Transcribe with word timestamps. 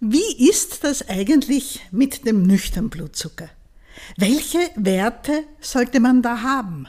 Wie 0.00 0.48
ist 0.48 0.82
das 0.82 1.06
eigentlich 1.10 1.80
mit 1.90 2.26
dem 2.26 2.42
nüchternen 2.44 2.88
Blutzucker? 2.88 3.50
Welche 4.16 4.58
Werte 4.74 5.44
sollte 5.60 6.00
man 6.00 6.22
da 6.22 6.40
haben? 6.40 6.88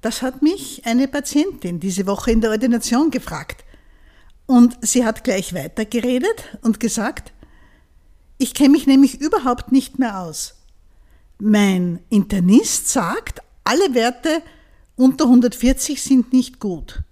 Das 0.00 0.22
hat 0.22 0.42
mich 0.42 0.86
eine 0.86 1.08
Patientin 1.08 1.80
diese 1.80 2.06
Woche 2.06 2.30
in 2.30 2.40
der 2.40 2.52
Ordination 2.52 3.10
gefragt. 3.10 3.64
Und 4.46 4.76
sie 4.80 5.04
hat 5.04 5.24
gleich 5.24 5.54
weitergeredet 5.54 6.56
und 6.62 6.78
gesagt, 6.78 7.32
ich 8.38 8.54
kenne 8.54 8.70
mich 8.70 8.86
nämlich 8.86 9.20
überhaupt 9.20 9.72
nicht 9.72 9.98
mehr 9.98 10.20
aus. 10.20 10.54
Mein 11.40 11.98
Internist 12.10 12.90
sagt, 12.90 13.40
alle 13.64 13.92
Werte 13.94 14.42
unter 14.94 15.24
140 15.24 16.00
sind 16.00 16.32
nicht 16.32 16.60
gut. 16.60 17.02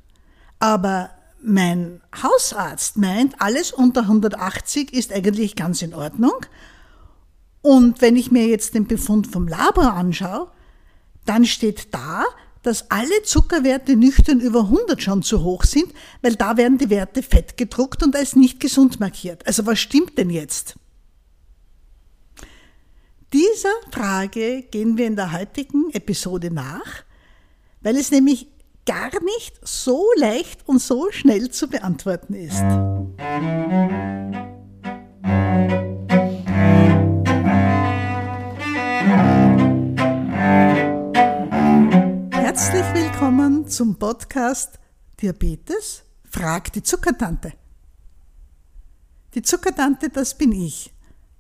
Aber 0.60 1.10
mein 1.42 2.00
Hausarzt 2.22 2.96
meint, 2.96 3.40
alles 3.40 3.72
unter 3.72 4.02
180 4.02 4.92
ist 4.92 5.12
eigentlich 5.12 5.56
ganz 5.56 5.82
in 5.82 5.94
Ordnung. 5.94 6.34
Und 7.62 8.00
wenn 8.00 8.16
ich 8.16 8.30
mir 8.30 8.46
jetzt 8.46 8.74
den 8.74 8.86
Befund 8.86 9.26
vom 9.26 9.48
Labor 9.48 9.92
anschaue, 9.92 10.50
dann 11.26 11.44
steht 11.44 11.94
da, 11.94 12.24
dass 12.62 12.90
alle 12.90 13.22
Zuckerwerte 13.22 13.96
nüchtern 13.96 14.40
über 14.40 14.60
100 14.60 15.02
schon 15.02 15.22
zu 15.22 15.42
hoch 15.42 15.64
sind, 15.64 15.92
weil 16.22 16.36
da 16.36 16.56
werden 16.56 16.78
die 16.78 16.90
Werte 16.90 17.22
fett 17.22 17.56
gedruckt 17.56 18.02
und 18.02 18.16
als 18.16 18.36
nicht 18.36 18.60
gesund 18.60 19.00
markiert. 19.00 19.46
Also 19.46 19.66
was 19.66 19.78
stimmt 19.78 20.18
denn 20.18 20.30
jetzt? 20.30 20.76
Dieser 23.32 23.72
Frage 23.92 24.62
gehen 24.70 24.98
wir 24.98 25.06
in 25.06 25.16
der 25.16 25.32
heutigen 25.32 25.90
Episode 25.92 26.50
nach, 26.50 27.04
weil 27.80 27.96
es 27.96 28.10
nämlich 28.10 28.48
gar 28.90 29.22
nicht 29.22 29.56
so 29.62 30.04
leicht 30.16 30.66
und 30.66 30.80
so 30.80 31.12
schnell 31.12 31.48
zu 31.52 31.68
beantworten 31.68 32.34
ist. 32.34 32.58
Herzlich 42.32 42.84
willkommen 42.92 43.68
zum 43.68 43.96
Podcast 43.96 44.80
Diabetes 45.22 46.02
Frag 46.28 46.72
die 46.72 46.82
Zuckertante. 46.82 47.52
Die 49.34 49.42
Zuckertante, 49.42 50.08
das 50.08 50.36
bin 50.36 50.50
ich, 50.50 50.92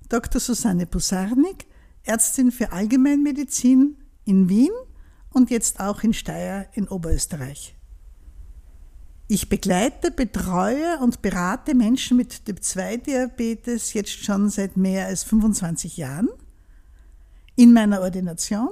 Dr. 0.08 0.40
Susanne 0.40 0.86
Busarnik, 0.86 1.66
Ärztin 2.04 2.52
für 2.52 2.70
Allgemeinmedizin 2.70 3.96
in 4.24 4.48
Wien 4.48 4.70
und 5.32 5.50
jetzt 5.50 5.80
auch 5.80 6.02
in 6.02 6.12
Steyr 6.12 6.66
in 6.72 6.88
Oberösterreich. 6.88 7.76
Ich 9.28 9.48
begleite, 9.48 10.10
betreue 10.10 10.98
und 10.98 11.22
berate 11.22 11.74
Menschen 11.74 12.16
mit 12.16 12.44
Typ-2-Diabetes 12.44 13.92
jetzt 13.92 14.24
schon 14.24 14.50
seit 14.50 14.76
mehr 14.76 15.06
als 15.06 15.22
25 15.22 15.96
Jahren 15.96 16.28
in 17.54 17.72
meiner 17.72 18.00
Ordination 18.00 18.70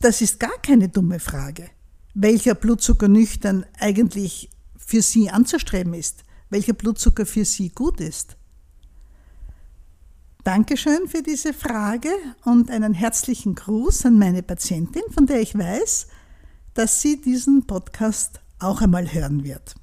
das 0.00 0.20
ist 0.20 0.40
gar 0.40 0.58
keine 0.62 0.88
dumme 0.88 1.20
Frage, 1.20 1.70
welcher 2.14 2.54
Blutzucker 2.54 3.08
nüchtern 3.08 3.64
eigentlich 3.78 4.50
für 4.76 5.02
Sie 5.02 5.30
anzustreben 5.30 5.94
ist, 5.94 6.24
welcher 6.50 6.72
Blutzucker 6.72 7.24
für 7.24 7.44
Sie 7.44 7.68
gut 7.68 8.00
ist. 8.00 8.36
Dankeschön 10.44 11.06
für 11.06 11.22
diese 11.22 11.54
Frage 11.54 12.08
und 12.44 12.68
einen 12.68 12.94
herzlichen 12.94 13.54
Gruß 13.54 14.06
an 14.06 14.18
meine 14.18 14.42
Patientin, 14.42 15.02
von 15.12 15.26
der 15.26 15.40
ich 15.40 15.56
weiß, 15.56 16.08
dass 16.74 17.00
sie 17.00 17.20
diesen 17.20 17.64
Podcast 17.68 18.40
auch 18.58 18.80
einmal 18.80 19.12
hören 19.12 19.44
wird. 19.44 19.76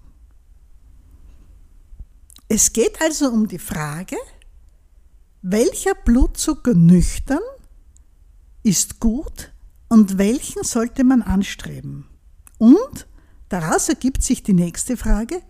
Es 2.49 2.73
geht 2.73 3.01
also 3.01 3.29
um 3.29 3.47
die 3.47 3.59
Frage, 3.59 4.17
welcher 5.41 5.95
Blutzucker 5.95 6.73
nüchtern 6.73 7.39
ist 8.63 8.99
gut 8.99 9.51
und 9.87 10.17
welchen 10.17 10.63
sollte 10.63 11.03
man 11.03 11.21
anstreben? 11.21 12.07
Und 12.57 13.07
daraus 13.49 13.89
ergibt 13.89 14.23
sich 14.23 14.43
die 14.43 14.53
nächste 14.53 14.97
Frage, 14.97 15.41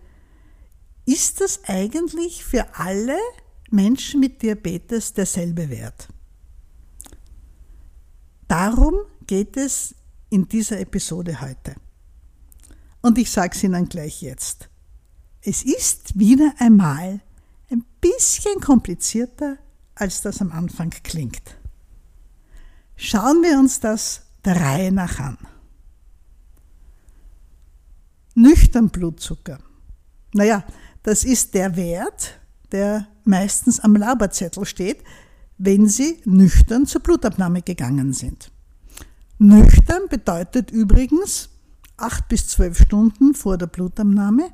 ist 1.06 1.42
das 1.42 1.62
eigentlich 1.66 2.46
für 2.46 2.76
alle 2.76 3.18
Menschen 3.72 4.20
mit 4.20 4.42
Diabetes 4.42 5.14
derselbe 5.14 5.70
Wert? 5.70 6.08
Darum 8.48 8.96
geht 9.28 9.58
es 9.58 9.96
in 10.30 10.48
dieser 10.48 10.80
Episode 10.80 11.42
heute. 11.42 11.76
Und 13.02 13.18
ich 13.18 13.32
sage 13.32 13.56
es 13.56 13.64
Ihnen 13.64 13.90
gleich 13.90 14.22
jetzt. 14.22 14.70
Es 15.42 15.64
ist 15.64 16.18
wieder 16.20 16.54
einmal 16.60 17.22
ein 17.70 17.86
bisschen 18.02 18.60
komplizierter, 18.60 19.58
als 19.96 20.22
das 20.22 20.42
am 20.42 20.52
Anfang 20.52 20.90
klingt. 21.04 21.59
Schauen 23.02 23.42
wir 23.44 23.58
uns 23.58 23.80
das 23.80 24.24
der 24.44 24.60
Reihe 24.60 24.92
nach 24.92 25.20
an. 25.22 25.38
Nüchtern 28.36 28.90
Blutzucker. 28.90 29.60
Naja, 30.34 30.66
das 31.04 31.24
ist 31.24 31.54
der 31.54 31.78
Wert, 31.78 32.38
der 32.74 33.08
meistens 33.24 33.80
am 33.80 33.96
Laberzettel 33.96 34.66
steht, 34.66 35.06
wenn 35.58 35.88
Sie 35.88 36.20
nüchtern 36.26 36.86
zur 36.88 37.00
Blutabnahme 37.00 37.62
gegangen 37.62 38.12
sind. 38.12 38.52
Nüchtern 39.38 40.10
bedeutet 40.10 40.70
übrigens 40.70 41.52
acht 41.96 42.28
bis 42.28 42.50
zwölf 42.50 42.78
Stunden 42.82 43.34
vor 43.34 43.58
der 43.58 43.68
Blutabnahme 43.68 44.52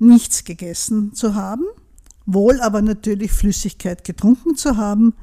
nichts 0.00 0.42
gegessen 0.42 1.14
zu 1.14 1.36
haben, 1.36 1.66
wohl 2.26 2.60
aber 2.60 2.82
natürlich 2.82 3.30
Flüssigkeit 3.30 4.02
getrunken 4.02 4.56
zu 4.56 4.76
haben 4.76 5.14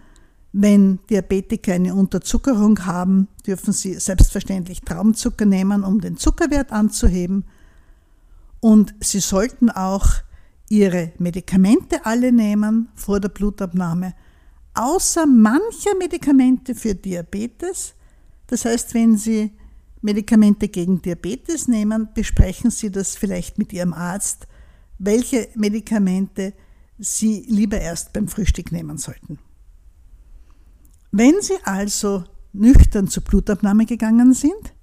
wenn 0.57 0.99
Diabetiker 1.09 1.73
eine 1.73 1.93
Unterzuckerung 1.93 2.85
haben, 2.85 3.27
dürfen 3.45 3.73
sie 3.73 3.95
selbstverständlich 3.95 4.79
Traumzucker 4.79 5.43
nehmen, 5.45 5.83
um 5.83 5.99
den 5.99 6.15
Zuckerwert 6.15 6.71
anzuheben. 6.71 7.43
Und 8.61 8.95
sie 9.01 9.19
sollten 9.19 9.69
auch 9.69 10.07
ihre 10.69 11.11
Medikamente 11.17 12.05
alle 12.05 12.31
nehmen 12.31 12.87
vor 12.95 13.19
der 13.19 13.27
Blutabnahme, 13.27 14.13
außer 14.75 15.25
mancher 15.25 15.93
Medikamente 15.99 16.73
für 16.73 16.95
Diabetes. 16.95 17.93
Das 18.47 18.63
heißt, 18.63 18.93
wenn 18.93 19.17
Sie 19.17 19.51
Medikamente 20.01 20.69
gegen 20.69 21.01
Diabetes 21.01 21.67
nehmen, 21.67 22.07
besprechen 22.13 22.71
Sie 22.71 22.91
das 22.91 23.17
vielleicht 23.17 23.57
mit 23.57 23.73
Ihrem 23.73 23.91
Arzt, 23.91 24.47
welche 24.99 25.49
Medikamente 25.55 26.53
Sie 26.97 27.45
lieber 27.49 27.81
erst 27.81 28.13
beim 28.13 28.29
Frühstück 28.29 28.71
nehmen 28.71 28.97
sollten. 28.97 29.37
Wenn 31.17 31.41
Sie 31.41 31.55
also 31.63 32.25
nüchtern 32.51 33.07
zur 33.07 33.23
Blutabnahme 33.23 33.85
gegangen 33.85 34.33
sind, 34.33 34.73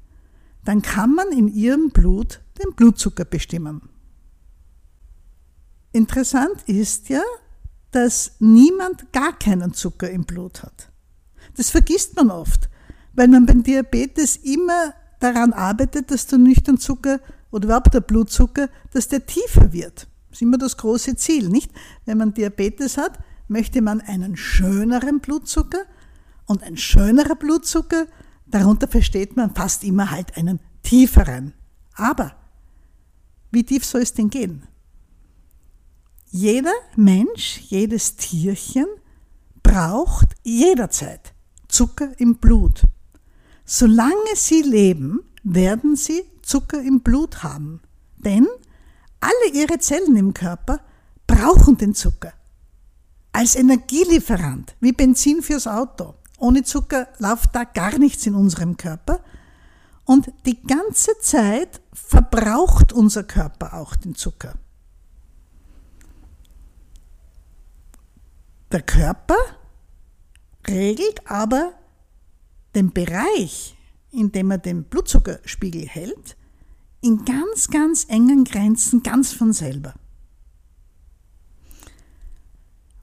dann 0.65 0.81
kann 0.81 1.15
man 1.15 1.31
in 1.31 1.47
Ihrem 1.47 1.91
Blut 1.91 2.41
den 2.59 2.73
Blutzucker 2.75 3.27
bestimmen. 3.27 3.83
interessant 5.93 6.63
ist 6.67 7.11
ja, 7.11 7.21
dass 7.91 8.37
niemand 8.39 9.13
gar 9.13 9.39
keinen 9.39 9.75
Zucker 9.75 10.09
im 10.09 10.25
Blut 10.25 10.63
hat. 10.63 10.91
Das 11.59 11.69
vergisst 11.69 12.17
man 12.17 12.31
oft, 12.31 12.71
weil 13.13 13.29
man 13.29 13.45
beim 13.45 13.63
Diabetes 13.63 14.37
immer 14.37 14.95
daran 15.21 15.53
arbeitet, 15.53 16.11
dass 16.11 16.29
der 16.29 16.39
nüchtern 16.39 16.79
Zucker 16.79 17.21
oder 17.51 17.67
überhaupt 17.67 17.93
der 17.93 18.01
Blutzucker, 18.01 18.71
dass 18.91 19.09
der 19.09 19.27
tiefer 19.27 19.75
wird. 19.75 20.09
Das 20.31 20.39
ist 20.39 20.43
immer 20.43 20.57
das 20.57 20.79
große 20.79 21.15
Ziel, 21.17 21.51
nicht? 21.51 21.71
Wenn 22.07 22.17
man 22.17 22.33
Diabetes 22.33 22.97
hat, 22.97 23.19
möchte 23.49 23.83
man 23.83 24.01
einen 24.01 24.35
schöneren 24.39 25.21
Blutzucker 25.21 25.85
und 26.47 26.63
ein 26.63 26.77
schönerer 26.77 27.35
Blutzucker, 27.35 28.07
darunter 28.47 28.89
versteht 28.89 29.37
man 29.37 29.55
fast 29.55 29.85
immer 29.85 30.11
halt 30.11 30.37
einen 30.37 30.61
tieferen. 30.83 31.55
Aber 31.95 32.35
wie 33.51 33.65
tief 33.65 33.85
soll 33.85 34.03
es 34.03 34.15
denn 34.15 34.31
gehen? 34.31 34.67
Jeder 36.31 36.73
Mensch, 36.97 37.59
jedes 37.69 38.17
Tierchen 38.17 38.87
braucht 39.63 40.29
jederzeit 40.43 41.35
Zucker 41.69 42.19
im 42.19 42.37
Blut. 42.37 42.83
Solange 43.65 44.35
sie 44.35 44.63
leben, 44.63 45.21
werden 45.43 45.97
sie 45.97 46.23
Zucker 46.43 46.81
im 46.81 47.01
Blut 47.01 47.43
haben. 47.43 47.81
Denn 48.17 48.49
alle 49.21 49.53
ihre 49.53 49.79
Zellen 49.79 50.17
im 50.17 50.35
Körper 50.35 50.81
brauchen 51.27 51.77
den 51.77 51.95
Zucker. 51.95 52.33
Als 53.33 53.55
Energielieferant, 53.55 54.75
wie 54.81 54.93
Benzin 54.93 55.43
fürs 55.43 55.67
Auto. 55.67 56.15
Ohne 56.43 56.65
Zucker 56.65 57.07
läuft 57.19 57.55
da 57.55 57.63
gar 57.63 57.97
nichts 58.01 58.27
in 58.27 58.35
unserem 58.35 58.77
Körper. 58.77 59.21
Und 60.05 60.33
die 60.45 60.61
ganze 60.61 61.13
Zeit 61.21 61.81
verbraucht 61.93 62.93
unser 62.93 63.23
Körper 63.23 63.75
auch 63.75 63.95
den 63.95 64.17
Zucker. 64.17 64.55
Der 68.73 68.83
Körper 68.83 69.37
regelt 70.67 71.31
aber 71.31 71.75
den 72.75 72.93
Bereich, 72.93 73.77
in 74.11 74.33
dem 74.33 74.51
er 74.51 74.59
den 74.59 74.83
Blutzuckerspiegel 74.83 75.87
hält, 75.87 76.37
in 77.03 77.25
ganz, 77.25 77.69
ganz 77.69 78.07
engen 78.09 78.43
Grenzen 78.43 79.05
ganz 79.05 79.33
von 79.33 79.53
selber. 79.53 79.95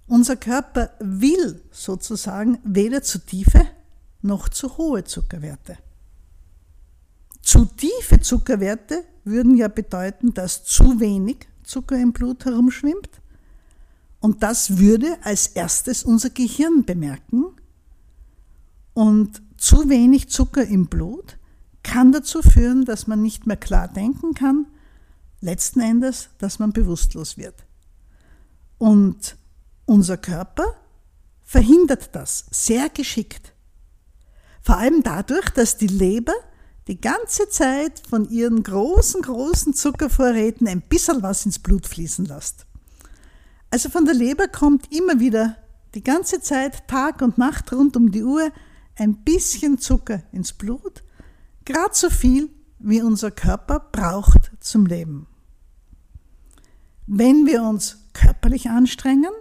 Unser 0.09 0.37
Körper 0.37 0.89
will 0.99 1.61
sozusagen 1.69 2.57
weder 2.63 3.03
zu 3.03 3.19
tiefe 3.19 3.61
noch 4.23 4.49
zu 4.49 4.77
hohe 4.79 5.03
Zuckerwerte. 5.03 5.77
Zu 7.43 7.65
tiefe 7.65 8.19
Zuckerwerte 8.19 9.03
würden 9.23 9.55
ja 9.55 9.67
bedeuten, 9.67 10.33
dass 10.33 10.63
zu 10.63 10.99
wenig 10.99 11.47
Zucker 11.63 11.95
im 11.95 12.11
Blut 12.11 12.43
herumschwimmt. 12.45 13.21
Und 14.19 14.41
das 14.41 14.79
würde 14.79 15.15
als 15.21 15.45
erstes 15.45 16.03
unser 16.03 16.31
Gehirn 16.31 16.85
bemerken. 16.85 17.45
Und 18.95 19.43
zu 19.57 19.89
wenig 19.89 20.29
Zucker 20.29 20.65
im 20.65 20.87
Blut 20.87 21.37
kann 21.83 22.11
dazu 22.11 22.41
führen, 22.41 22.83
dass 22.83 23.05
man 23.05 23.21
nicht 23.21 23.45
mehr 23.45 23.57
klar 23.57 23.87
denken 23.87 24.33
kann, 24.33 24.65
letzten 25.39 25.81
Endes, 25.81 26.29
dass 26.39 26.57
man 26.57 26.73
bewusstlos 26.73 27.37
wird. 27.37 27.63
Und 28.79 29.37
unser 29.89 30.17
Körper 30.17 30.75
verhindert 31.41 32.15
das 32.15 32.45
sehr 32.51 32.89
geschickt. 32.89 33.53
Vor 34.61 34.77
allem 34.77 35.01
dadurch, 35.01 35.49
dass 35.49 35.77
die 35.77 35.87
Leber 35.87 36.33
die 36.87 37.01
ganze 37.01 37.49
Zeit 37.49 38.03
von 38.07 38.29
ihren 38.29 38.61
großen, 38.61 39.23
großen 39.23 39.73
Zuckervorräten 39.73 40.67
ein 40.67 40.81
bisschen 40.81 41.23
was 41.23 41.45
ins 41.45 41.57
Blut 41.57 41.87
fließen 41.87 42.25
lässt. 42.25 42.67
Also 43.71 43.89
von 43.89 44.05
der 44.05 44.13
Leber 44.13 44.47
kommt 44.47 44.93
immer 44.93 45.19
wieder 45.19 45.57
die 45.95 46.03
ganze 46.03 46.39
Zeit, 46.39 46.87
Tag 46.87 47.23
und 47.23 47.39
Nacht 47.39 47.73
rund 47.73 47.97
um 47.97 48.11
die 48.11 48.23
Uhr, 48.23 48.51
ein 48.95 49.23
bisschen 49.23 49.79
Zucker 49.79 50.21
ins 50.31 50.53
Blut, 50.53 51.03
gerade 51.65 51.95
so 51.95 52.11
viel, 52.11 52.49
wie 52.77 53.01
unser 53.01 53.31
Körper 53.31 53.79
braucht 53.91 54.51
zum 54.59 54.85
Leben. 54.85 55.25
Wenn 57.07 57.47
wir 57.47 57.63
uns 57.63 57.97
körperlich 58.13 58.69
anstrengen 58.69 59.31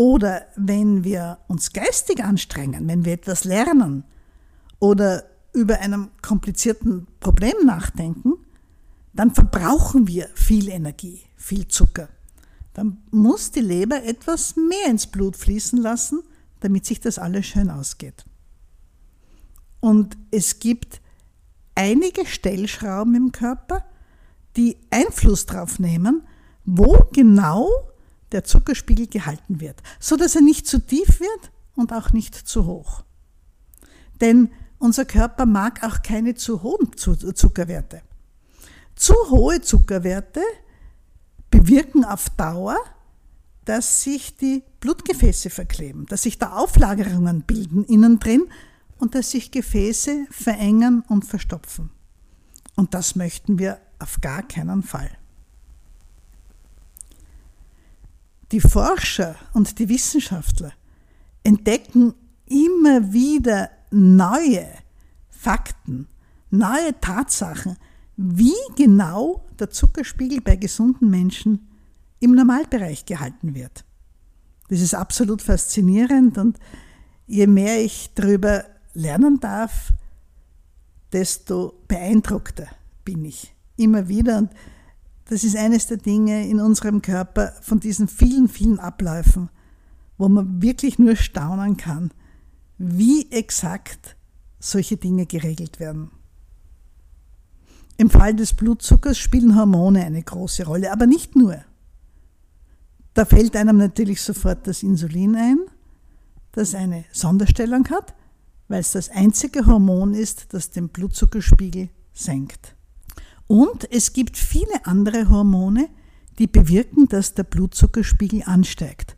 oder 0.00 0.46
wenn 0.56 1.04
wir 1.04 1.40
uns 1.46 1.74
geistig 1.74 2.24
anstrengen, 2.24 2.88
wenn 2.88 3.04
wir 3.04 3.12
etwas 3.12 3.44
lernen 3.44 4.04
oder 4.78 5.24
über 5.52 5.78
einem 5.80 6.08
komplizierten 6.22 7.06
Problem 7.20 7.66
nachdenken, 7.66 8.32
dann 9.12 9.34
verbrauchen 9.34 10.08
wir 10.08 10.30
viel 10.32 10.70
Energie, 10.70 11.20
viel 11.36 11.68
Zucker. 11.68 12.08
Dann 12.72 13.02
muss 13.10 13.50
die 13.50 13.60
Leber 13.60 14.02
etwas 14.02 14.56
mehr 14.56 14.86
ins 14.88 15.06
Blut 15.06 15.36
fließen 15.36 15.78
lassen, 15.78 16.22
damit 16.60 16.86
sich 16.86 17.00
das 17.00 17.18
alles 17.18 17.44
schön 17.44 17.68
ausgeht. 17.68 18.24
Und 19.80 20.16
es 20.30 20.60
gibt 20.60 21.02
einige 21.74 22.24
Stellschrauben 22.24 23.14
im 23.16 23.32
Körper, 23.32 23.84
die 24.56 24.78
Einfluss 24.88 25.44
darauf 25.44 25.78
nehmen, 25.78 26.22
wo 26.64 27.06
genau 27.12 27.68
der 28.32 28.44
Zuckerspiegel 28.44 29.06
gehalten 29.06 29.60
wird, 29.60 29.82
so 29.98 30.16
dass 30.16 30.34
er 30.34 30.42
nicht 30.42 30.66
zu 30.66 30.84
tief 30.84 31.20
wird 31.20 31.50
und 31.74 31.92
auch 31.92 32.12
nicht 32.12 32.34
zu 32.34 32.66
hoch. 32.66 33.04
Denn 34.20 34.50
unser 34.78 35.04
Körper 35.04 35.46
mag 35.46 35.84
auch 35.84 36.02
keine 36.02 36.34
zu 36.34 36.62
hohen 36.62 36.96
Zuckerwerte. 36.96 38.02
Zu 38.94 39.14
hohe 39.30 39.60
Zuckerwerte 39.60 40.40
bewirken 41.50 42.04
auf 42.04 42.30
Dauer, 42.30 42.76
dass 43.64 44.02
sich 44.02 44.36
die 44.36 44.62
Blutgefäße 44.80 45.50
verkleben, 45.50 46.06
dass 46.06 46.22
sich 46.22 46.38
da 46.38 46.52
Auflagerungen 46.52 47.42
bilden 47.42 47.84
innen 47.84 48.18
drin 48.18 48.48
und 48.98 49.14
dass 49.14 49.30
sich 49.30 49.50
Gefäße 49.50 50.26
verengen 50.30 51.02
und 51.08 51.24
verstopfen. 51.24 51.90
Und 52.76 52.94
das 52.94 53.16
möchten 53.16 53.58
wir 53.58 53.80
auf 53.98 54.20
gar 54.20 54.42
keinen 54.42 54.82
Fall. 54.82 55.10
Die 58.52 58.60
Forscher 58.60 59.36
und 59.52 59.78
die 59.78 59.88
Wissenschaftler 59.88 60.72
entdecken 61.44 62.14
immer 62.46 63.12
wieder 63.12 63.70
neue 63.90 64.66
Fakten, 65.28 66.08
neue 66.50 66.98
Tatsachen, 67.00 67.76
wie 68.16 68.52
genau 68.76 69.46
der 69.58 69.70
Zuckerspiegel 69.70 70.40
bei 70.40 70.56
gesunden 70.56 71.08
Menschen 71.10 71.68
im 72.18 72.32
Normalbereich 72.32 73.06
gehalten 73.06 73.54
wird. 73.54 73.84
Das 74.68 74.80
ist 74.80 74.94
absolut 74.94 75.42
faszinierend 75.42 76.36
und 76.36 76.58
je 77.26 77.46
mehr 77.46 77.82
ich 77.82 78.10
darüber 78.14 78.64
lernen 78.94 79.40
darf, 79.40 79.92
desto 81.12 81.74
beeindruckter 81.88 82.66
bin 83.04 83.24
ich. 83.24 83.54
Immer 83.76 84.08
wieder. 84.08 84.38
Und 84.38 84.50
das 85.30 85.44
ist 85.44 85.56
eines 85.56 85.86
der 85.86 85.96
Dinge 85.96 86.48
in 86.48 86.58
unserem 86.58 87.02
Körper 87.02 87.54
von 87.62 87.78
diesen 87.78 88.08
vielen, 88.08 88.48
vielen 88.48 88.80
Abläufen, 88.80 89.48
wo 90.18 90.28
man 90.28 90.60
wirklich 90.60 90.98
nur 90.98 91.14
staunen 91.14 91.76
kann, 91.76 92.10
wie 92.78 93.30
exakt 93.30 94.16
solche 94.58 94.96
Dinge 94.96 95.26
geregelt 95.26 95.78
werden. 95.78 96.10
Im 97.96 98.10
Fall 98.10 98.34
des 98.34 98.54
Blutzuckers 98.54 99.18
spielen 99.18 99.54
Hormone 99.54 100.04
eine 100.04 100.20
große 100.20 100.66
Rolle, 100.66 100.90
aber 100.90 101.06
nicht 101.06 101.36
nur. 101.36 101.64
Da 103.14 103.24
fällt 103.24 103.54
einem 103.54 103.76
natürlich 103.76 104.22
sofort 104.22 104.66
das 104.66 104.82
Insulin 104.82 105.36
ein, 105.36 105.58
das 106.50 106.74
eine 106.74 107.04
Sonderstellung 107.12 107.88
hat, 107.88 108.14
weil 108.66 108.80
es 108.80 108.90
das 108.92 109.08
einzige 109.10 109.64
Hormon 109.64 110.12
ist, 110.12 110.52
das 110.54 110.70
den 110.70 110.88
Blutzuckerspiegel 110.88 111.88
senkt. 112.12 112.74
Und 113.50 113.90
es 113.90 114.12
gibt 114.12 114.36
viele 114.36 114.86
andere 114.86 115.28
Hormone, 115.28 115.88
die 116.38 116.46
bewirken, 116.46 117.08
dass 117.08 117.34
der 117.34 117.42
Blutzuckerspiegel 117.42 118.44
ansteigt. 118.44 119.16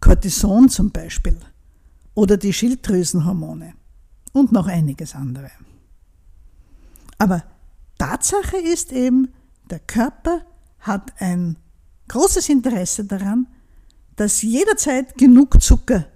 Cortison 0.00 0.70
zum 0.70 0.92
Beispiel 0.92 1.36
oder 2.14 2.38
die 2.38 2.54
Schilddrüsenhormone 2.54 3.74
und 4.32 4.52
noch 4.52 4.66
einiges 4.66 5.14
andere. 5.14 5.50
Aber 7.18 7.44
Tatsache 7.98 8.56
ist 8.56 8.92
eben, 8.92 9.28
der 9.68 9.80
Körper 9.80 10.46
hat 10.78 11.12
ein 11.20 11.58
großes 12.08 12.48
Interesse 12.48 13.04
daran, 13.04 13.46
dass 14.16 14.40
jederzeit 14.40 15.18
genug 15.18 15.60
Zucker 15.60 16.06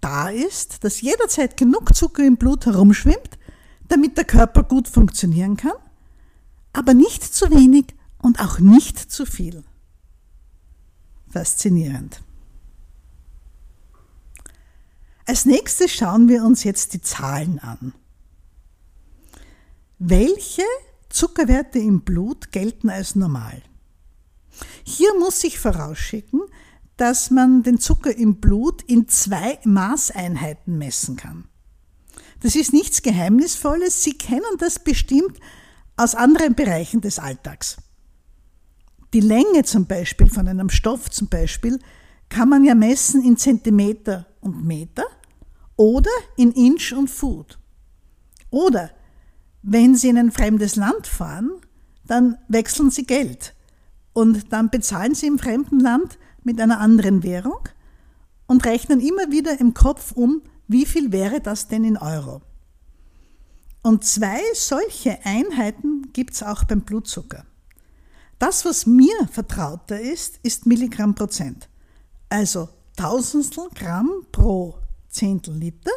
da 0.00 0.28
ist, 0.28 0.84
dass 0.84 1.00
jederzeit 1.00 1.56
genug 1.56 1.96
Zucker 1.96 2.24
im 2.24 2.36
Blut 2.36 2.64
herumschwimmt, 2.66 3.40
damit 3.88 4.16
der 4.16 4.24
Körper 4.24 4.62
gut 4.62 4.86
funktionieren 4.86 5.56
kann, 5.56 5.72
aber 6.78 6.94
nicht 6.94 7.24
zu 7.24 7.50
wenig 7.50 7.86
und 8.18 8.38
auch 8.38 8.60
nicht 8.60 8.98
zu 8.98 9.26
viel. 9.26 9.64
Faszinierend. 11.28 12.22
Als 15.26 15.44
nächstes 15.44 15.92
schauen 15.92 16.28
wir 16.28 16.44
uns 16.44 16.62
jetzt 16.62 16.94
die 16.94 17.00
Zahlen 17.02 17.58
an. 17.58 17.94
Welche 19.98 20.62
Zuckerwerte 21.08 21.80
im 21.80 22.02
Blut 22.02 22.52
gelten 22.52 22.90
als 22.90 23.16
normal? 23.16 23.60
Hier 24.84 25.18
muss 25.18 25.42
ich 25.42 25.58
vorausschicken, 25.58 26.42
dass 26.96 27.32
man 27.32 27.64
den 27.64 27.80
Zucker 27.80 28.16
im 28.16 28.36
Blut 28.36 28.82
in 28.82 29.08
zwei 29.08 29.58
Maßeinheiten 29.64 30.78
messen 30.78 31.16
kann. 31.16 31.48
Das 32.38 32.54
ist 32.54 32.72
nichts 32.72 33.02
Geheimnisvolles, 33.02 34.04
Sie 34.04 34.16
kennen 34.16 34.56
das 34.58 34.78
bestimmt 34.78 35.40
aus 35.98 36.14
anderen 36.14 36.54
Bereichen 36.54 37.00
des 37.00 37.18
Alltags. 37.18 37.76
Die 39.12 39.20
Länge 39.20 39.64
zum 39.64 39.86
Beispiel 39.86 40.28
von 40.28 40.46
einem 40.46 40.70
Stoff 40.70 41.10
zum 41.10 41.28
Beispiel 41.28 41.78
kann 42.28 42.48
man 42.48 42.64
ja 42.64 42.74
messen 42.74 43.24
in 43.24 43.36
Zentimeter 43.36 44.26
und 44.40 44.64
Meter 44.64 45.04
oder 45.76 46.10
in 46.36 46.52
Inch 46.52 46.92
und 46.92 47.08
Foot. 47.08 47.58
Oder 48.50 48.90
wenn 49.62 49.94
Sie 49.96 50.08
in 50.08 50.18
ein 50.18 50.30
fremdes 50.30 50.76
Land 50.76 51.06
fahren, 51.06 51.50
dann 52.04 52.38
wechseln 52.48 52.90
Sie 52.90 53.04
Geld 53.04 53.54
und 54.12 54.52
dann 54.52 54.70
bezahlen 54.70 55.14
Sie 55.14 55.26
im 55.26 55.38
fremden 55.38 55.80
Land 55.80 56.18
mit 56.44 56.60
einer 56.60 56.80
anderen 56.80 57.22
Währung 57.22 57.68
und 58.46 58.64
rechnen 58.64 59.00
immer 59.00 59.30
wieder 59.30 59.58
im 59.58 59.74
Kopf 59.74 60.12
um, 60.12 60.42
wie 60.68 60.86
viel 60.86 61.12
wäre 61.12 61.40
das 61.40 61.68
denn 61.68 61.84
in 61.84 61.96
Euro. 61.96 62.42
Und 63.88 64.04
zwei 64.04 64.42
solche 64.52 65.18
Einheiten 65.24 66.12
gibt 66.12 66.34
es 66.34 66.42
auch 66.42 66.64
beim 66.64 66.82
Blutzucker. 66.82 67.46
Das, 68.38 68.66
was 68.66 68.84
mir 68.84 69.26
vertrauter 69.32 69.98
ist, 69.98 70.40
ist 70.42 70.66
Milligramm 70.66 71.14
Prozent. 71.14 71.70
Also 72.28 72.68
Tausendstel 72.96 73.70
Gramm 73.74 74.26
pro 74.30 74.78
Zehntel 75.08 75.54
Liter. 75.54 75.90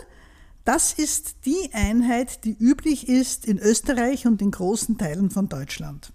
Das 0.64 0.94
ist 0.94 1.44
die 1.44 1.70
Einheit, 1.74 2.46
die 2.46 2.56
üblich 2.58 3.10
ist 3.10 3.46
in 3.46 3.60
Österreich 3.60 4.26
und 4.26 4.42
in 4.42 4.52
großen 4.52 4.98
Teilen 4.98 5.30
von 5.30 5.50
Deutschland. 5.50 6.14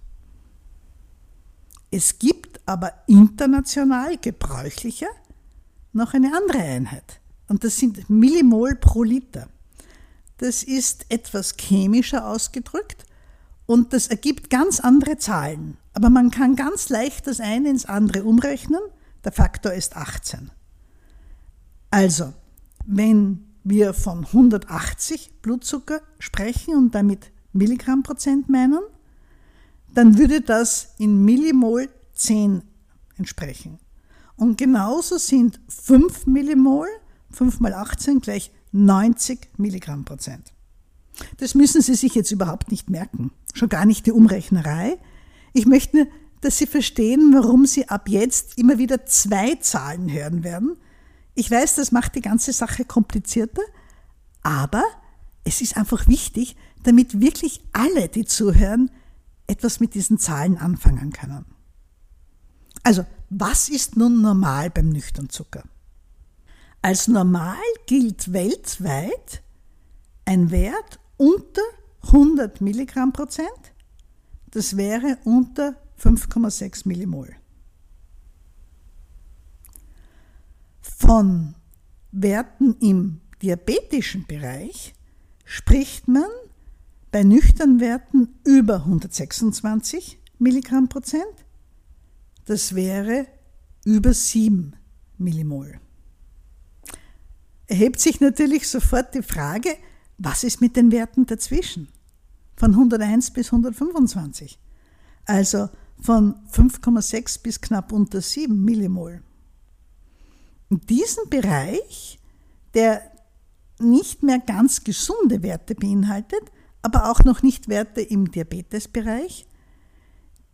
Es 1.91 2.19
gibt 2.19 2.59
aber 2.65 2.95
international 3.07 4.17
gebräuchlicher 4.17 5.11
noch 5.93 6.15
eine 6.15 6.35
andere 6.35 6.63
Einheit. 6.63 7.21
Und 7.49 7.65
das 7.65 7.77
sind 7.77 8.09
Millimol 8.09 8.77
pro 8.77 9.03
Liter. 9.03 9.51
Das 10.39 10.63
ist 10.63 11.07
etwas 11.09 11.55
chemischer 11.59 12.27
ausgedrückt 12.29 13.07
und 13.67 13.93
das 13.93 14.09
ergibt 14.09 14.51
ganz 14.51 14.81
andere 14.81 15.17
Zahlen. 15.17 15.77
Aber 15.95 16.11
man 16.11 16.31
kann 16.31 16.57
ganz 16.57 16.89
leicht 16.89 17.27
das 17.27 17.41
eine 17.41 17.71
ins 17.71 17.87
andere 17.87 18.25
umrechnen. 18.25 18.81
Der 19.25 19.33
Faktor 19.33 19.73
ist 19.73 19.97
18. 19.97 20.51
Also, 21.91 22.33
wenn 22.85 23.45
wir 23.65 23.95
von 23.95 24.27
180 24.27 25.41
Blutzucker 25.43 26.01
sprechen 26.19 26.77
und 26.77 26.95
damit 26.95 27.33
Milligramm 27.53 28.03
Prozent 28.03 28.49
meinen, 28.49 28.83
dann 29.95 30.19
würde 30.19 30.43
das 30.43 30.95
in 30.99 31.25
Millimol 31.25 31.89
10 32.15 32.63
entsprechen. 33.17 33.79
Und 34.37 34.59
genauso 34.59 35.17
sind 35.17 35.59
5 35.69 36.27
Millimol, 36.27 36.87
5 37.31 37.61
mal 37.61 37.73
18 37.73 38.21
gleich 38.21 38.53
90 38.73 39.49
Milligramm 39.59 40.05
Prozent. 40.05 40.53
Das 41.39 41.55
müssen 41.55 41.81
Sie 41.81 41.95
sich 41.95 42.15
jetzt 42.15 42.31
überhaupt 42.31 42.71
nicht 42.71 42.91
merken, 42.91 43.31
schon 43.55 43.69
gar 43.69 43.87
nicht 43.87 44.07
die 44.07 44.13
Umrechnerei. 44.13 44.99
Ich 45.53 45.67
möchte 45.67 45.97
nur, 45.97 46.07
dass 46.43 46.59
Sie 46.59 46.67
verstehen, 46.67 47.33
warum 47.35 47.67
Sie 47.67 47.89
ab 47.89 48.09
jetzt 48.09 48.59
immer 48.59 48.79
wieder 48.79 49.07
zwei 49.07 49.55
Zahlen 49.57 50.13
hören 50.13 50.45
werden. 50.45 50.77
Ich 51.35 51.51
weiß, 51.51 51.75
das 51.77 51.93
macht 51.93 52.15
die 52.15 52.21
ganze 52.21 52.53
Sache 52.53 52.85
komplizierter, 52.85 53.63
aber 54.43 54.85
es 55.45 55.61
ist 55.61 55.77
einfach 55.77 56.07
wichtig, 56.09 56.57
damit 56.83 57.21
wirklich 57.21 57.61
alle, 57.73 58.09
die 58.09 58.25
zuhören, 58.25 58.91
etwas 59.47 59.81
mit 59.81 59.95
diesen 59.95 60.19
Zahlen 60.19 60.57
anfangen 60.59 61.13
können. 61.13 61.45
Also, 62.83 63.05
was 63.31 63.69
ist 63.69 63.97
nun 63.97 64.23
normal 64.23 64.71
beim 64.71 64.89
Nüchternzucker? 64.89 65.65
Als 66.87 67.09
normal 67.09 67.59
gilt 67.87 68.33
weltweit 68.33 69.43
ein 70.25 70.53
Wert 70.53 71.01
unter 71.17 71.63
100 72.05 72.61
Milligramm 72.61 73.13
Prozent, 73.13 73.75
das 74.53 74.77
wäre 74.77 75.19
unter 75.25 75.75
5,6 76.01 76.87
Millimol. 76.87 77.35
Von 80.81 81.57
Werten 82.13 82.77
im 82.79 83.21
diabetischen 83.43 84.25
Bereich 84.25 84.95
spricht 85.45 86.07
man 86.07 86.31
bei 87.11 87.25
nüchternen 87.25 87.81
Werten 87.81 88.29
über 88.45 88.77
126 88.77 90.21
Milligramm 90.39 90.89
Prozent. 90.89 91.47
Das 92.45 92.77
wäre 92.77 93.27
über 93.85 94.15
7 94.15 94.77
Millimol. 95.19 95.81
Erhebt 97.67 98.01
sich 98.01 98.21
natürlich 98.21 98.69
sofort 98.69 99.15
die 99.15 99.23
Frage, 99.23 99.77
was 100.19 100.45
ist 100.45 100.61
mit 100.61 100.77
den 100.77 100.93
Werten 100.93 101.27
dazwischen? 101.27 101.89
Von 102.57 102.73
101 102.73 103.33
bis 103.33 103.49
125. 103.49 104.59
Also 105.25 105.69
von 106.01 106.35
5,6 106.53 107.43
bis 107.43 107.61
knapp 107.61 107.93
unter 107.93 108.21
7 108.21 108.65
Millimol. 108.65 109.23
In 110.71 110.81
diesem 110.81 111.29
Bereich, 111.29 112.19
der 112.75 113.03
nicht 113.79 114.23
mehr 114.23 114.39
ganz 114.39 114.85
gesunde 114.85 115.43
Werte 115.43 115.75
beinhaltet, 115.75 116.43
aber 116.83 117.11
auch 117.11 117.25
noch 117.25 117.43
nicht 117.43 117.69
Werte 117.69 118.01
im 118.01 118.31
Diabetesbereich. 118.31 119.47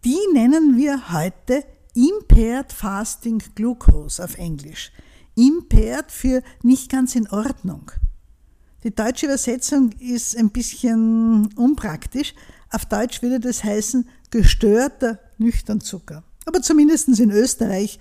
Die 0.04 0.18
nennen 0.32 0.76
wir 0.76 1.12
heute 1.12 1.64
Impaired 1.94 2.72
Fasting 2.72 3.42
Glucose 3.54 4.22
auf 4.22 4.38
Englisch. 4.38 4.92
Impaired 5.34 6.10
für 6.10 6.42
nicht 6.62 6.90
ganz 6.90 7.14
in 7.14 7.28
Ordnung. 7.28 7.90
Die 8.84 8.94
deutsche 8.94 9.26
Übersetzung 9.26 9.92
ist 9.98 10.36
ein 10.36 10.50
bisschen 10.50 11.52
unpraktisch. 11.54 12.34
Auf 12.70 12.84
Deutsch 12.86 13.22
würde 13.22 13.38
das 13.38 13.62
heißen 13.62 14.08
gestörter 14.30 15.20
Nüchternzucker. 15.38 16.24
Aber 16.46 16.62
zumindest 16.62 17.08
in 17.20 17.30
Österreich 17.30 17.98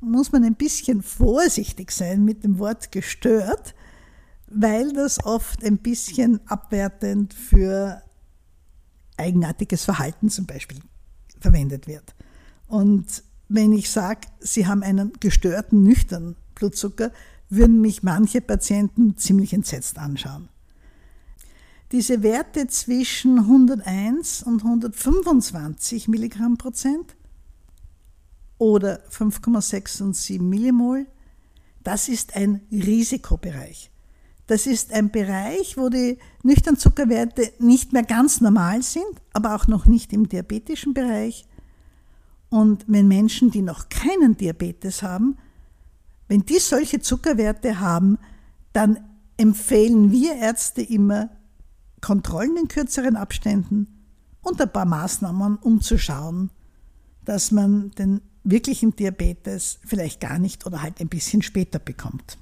muss 0.00 0.32
man 0.32 0.44
ein 0.44 0.56
bisschen 0.56 1.02
vorsichtig 1.02 1.92
sein 1.92 2.24
mit 2.24 2.42
dem 2.42 2.58
Wort 2.58 2.90
gestört, 2.90 3.74
weil 4.48 4.92
das 4.92 5.24
oft 5.24 5.64
ein 5.64 5.78
bisschen 5.78 6.40
abwertend 6.48 7.32
für 7.32 8.02
eigenartiges 9.16 9.84
Verhalten 9.84 10.28
zum 10.28 10.46
Beispiel 10.46 10.78
verwendet 11.40 11.86
wird. 11.86 12.14
Und 12.66 13.22
wenn 13.48 13.72
ich 13.72 13.90
sage, 13.90 14.22
Sie 14.40 14.66
haben 14.66 14.82
einen 14.82 15.12
gestörten, 15.20 15.82
nüchternen 15.84 16.36
Blutzucker, 16.54 17.10
würden 17.48 17.80
mich 17.80 18.02
manche 18.02 18.40
Patienten 18.40 19.16
ziemlich 19.16 19.52
entsetzt 19.52 19.98
anschauen. 19.98 20.48
Diese 21.92 22.22
Werte 22.22 22.66
zwischen 22.66 23.38
101 23.38 24.42
und 24.42 24.64
125 24.64 26.08
Milligramm 26.08 26.56
Prozent 26.56 27.14
oder 28.58 29.00
5,6 29.10 30.02
und 30.02 30.16
7 30.16 30.48
Millimol, 30.48 31.06
das 31.82 32.08
ist 32.08 32.34
ein 32.34 32.62
Risikobereich. 32.72 33.90
Das 34.46 34.66
ist 34.66 34.92
ein 34.92 35.10
Bereich, 35.10 35.76
wo 35.78 35.88
die 35.88 36.18
nüchternen 36.42 36.78
Zuckerwerte 36.78 37.52
nicht 37.58 37.92
mehr 37.92 38.02
ganz 38.02 38.40
normal 38.40 38.82
sind, 38.82 39.22
aber 39.32 39.54
auch 39.54 39.68
noch 39.68 39.86
nicht 39.86 40.12
im 40.12 40.28
diabetischen 40.28 40.92
Bereich. 40.92 41.46
Und 42.50 42.84
wenn 42.86 43.08
Menschen, 43.08 43.50
die 43.50 43.62
noch 43.62 43.88
keinen 43.88 44.36
Diabetes 44.36 45.02
haben, 45.02 45.38
wenn 46.28 46.44
die 46.44 46.58
solche 46.58 47.00
Zuckerwerte 47.00 47.80
haben, 47.80 48.18
dann 48.72 48.98
empfehlen 49.36 50.10
wir 50.10 50.36
Ärzte 50.36 50.82
immer 50.82 51.30
Kontrollen 52.00 52.56
in 52.56 52.68
kürzeren 52.68 53.16
Abständen 53.16 53.88
und 54.42 54.60
ein 54.60 54.72
paar 54.72 54.84
Maßnahmen, 54.84 55.56
um 55.56 55.80
zu 55.80 55.98
schauen, 55.98 56.50
dass 57.24 57.50
man 57.50 57.90
den 57.92 58.20
wirklichen 58.42 58.94
Diabetes 58.94 59.78
vielleicht 59.86 60.20
gar 60.20 60.38
nicht 60.38 60.66
oder 60.66 60.82
halt 60.82 61.00
ein 61.00 61.08
bisschen 61.08 61.42
später 61.42 61.78
bekommt. 61.78 62.36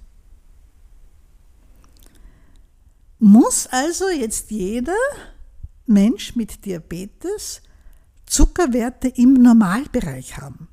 Muss 3.20 3.68
also 3.68 4.08
jetzt 4.08 4.50
jeder 4.50 4.96
Mensch 5.86 6.34
mit 6.34 6.64
Diabetes 6.64 7.62
Zuckerwerte 8.26 9.08
im 9.08 9.34
Normalbereich 9.34 10.38
haben? 10.38 10.66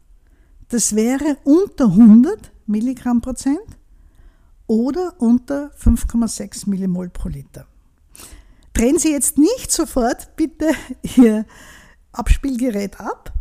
Das 0.69 0.95
wäre 0.95 1.37
unter 1.43 1.85
100 1.85 2.51
Milligramm 2.69 3.21
Prozent 3.21 3.59
oder 4.67 5.15
unter 5.19 5.71
5,6 5.79 6.69
Millimol 6.69 7.09
pro 7.09 7.27
Liter. 7.29 7.65
Drehen 8.73 8.99
Sie 8.99 9.11
jetzt 9.11 9.37
nicht 9.37 9.71
sofort 9.71 10.35
bitte 10.35 10.71
Ihr 11.17 11.45
Abspielgerät 12.11 12.99
ab, 12.99 13.33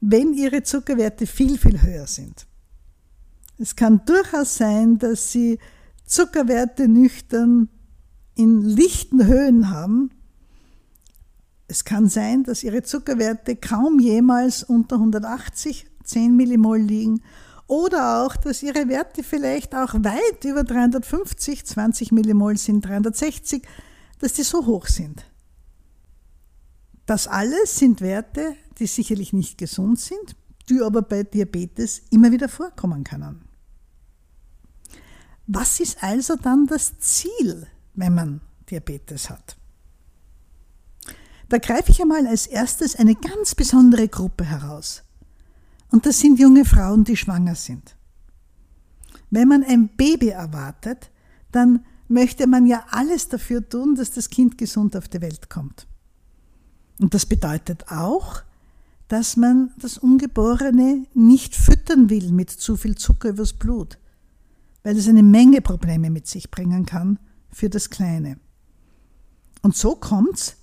wenn 0.00 0.34
Ihre 0.34 0.62
Zuckerwerte 0.62 1.26
viel, 1.26 1.58
viel 1.58 1.82
höher 1.82 2.06
sind. 2.06 2.46
Es 3.58 3.74
kann 3.74 4.02
durchaus 4.04 4.56
sein, 4.56 4.98
dass 4.98 5.32
Sie 5.32 5.58
Zuckerwerte 6.04 6.88
nüchtern 6.88 7.68
in 8.34 8.62
lichten 8.62 9.26
Höhen 9.26 9.70
haben. 9.70 10.10
Es 11.66 11.84
kann 11.84 12.08
sein, 12.08 12.44
dass 12.44 12.62
ihre 12.62 12.82
Zuckerwerte 12.82 13.56
kaum 13.56 13.98
jemals 13.98 14.62
unter 14.62 14.96
180 14.96 15.86
10 16.04 16.34
Millimol 16.34 16.78
liegen 16.78 17.20
oder 17.68 18.24
auch, 18.24 18.34
dass 18.34 18.62
ihre 18.62 18.88
Werte 18.88 19.22
vielleicht 19.22 19.74
auch 19.74 19.94
weit 19.94 20.44
über 20.44 20.64
350, 20.64 21.64
20 21.64 22.12
Millimol 22.12 22.56
sind, 22.56 22.84
360, 22.84 23.62
dass 24.18 24.32
die 24.32 24.42
so 24.42 24.66
hoch 24.66 24.86
sind. 24.86 25.24
Das 27.06 27.28
alles 27.28 27.78
sind 27.78 28.00
Werte, 28.00 28.56
die 28.78 28.86
sicherlich 28.86 29.32
nicht 29.32 29.58
gesund 29.58 30.00
sind, 30.00 30.34
die 30.68 30.80
aber 30.82 31.02
bei 31.02 31.22
Diabetes 31.22 32.02
immer 32.10 32.32
wieder 32.32 32.48
vorkommen 32.48 33.04
können. 33.04 33.44
Was 35.46 35.80
ist 35.80 36.02
also 36.02 36.36
dann 36.36 36.66
das 36.66 36.98
Ziel, 36.98 37.66
wenn 37.94 38.14
man 38.14 38.40
Diabetes 38.70 39.30
hat? 39.30 39.56
Da 41.48 41.58
greife 41.58 41.90
ich 41.90 42.00
einmal 42.02 42.26
als 42.26 42.46
erstes 42.46 42.96
eine 42.96 43.14
ganz 43.14 43.54
besondere 43.54 44.08
Gruppe 44.08 44.44
heraus. 44.44 45.02
Und 45.90 46.06
das 46.06 46.20
sind 46.20 46.38
junge 46.38 46.64
Frauen, 46.64 47.04
die 47.04 47.16
schwanger 47.16 47.54
sind. 47.54 47.96
Wenn 49.30 49.48
man 49.48 49.62
ein 49.62 49.88
Baby 49.96 50.28
erwartet, 50.28 51.10
dann 51.52 51.84
möchte 52.08 52.46
man 52.46 52.66
ja 52.66 52.84
alles 52.90 53.28
dafür 53.28 53.66
tun, 53.66 53.94
dass 53.94 54.10
das 54.10 54.30
Kind 54.30 54.58
gesund 54.58 54.96
auf 54.96 55.08
die 55.08 55.20
Welt 55.20 55.50
kommt. 55.50 55.86
Und 57.00 57.14
das 57.14 57.26
bedeutet 57.26 57.90
auch, 57.90 58.42
dass 59.08 59.36
man 59.36 59.72
das 59.78 59.98
Ungeborene 59.98 61.06
nicht 61.14 61.54
füttern 61.54 62.10
will 62.10 62.32
mit 62.32 62.50
zu 62.50 62.76
viel 62.76 62.96
Zucker 62.96 63.30
übers 63.30 63.54
Blut, 63.54 63.98
weil 64.82 64.96
es 64.96 65.08
eine 65.08 65.22
Menge 65.22 65.62
Probleme 65.62 66.10
mit 66.10 66.26
sich 66.26 66.50
bringen 66.50 66.84
kann 66.84 67.18
für 67.50 67.70
das 67.70 67.88
Kleine. 67.90 68.38
Und 69.62 69.76
so 69.76 69.94
kommt's, 69.94 70.56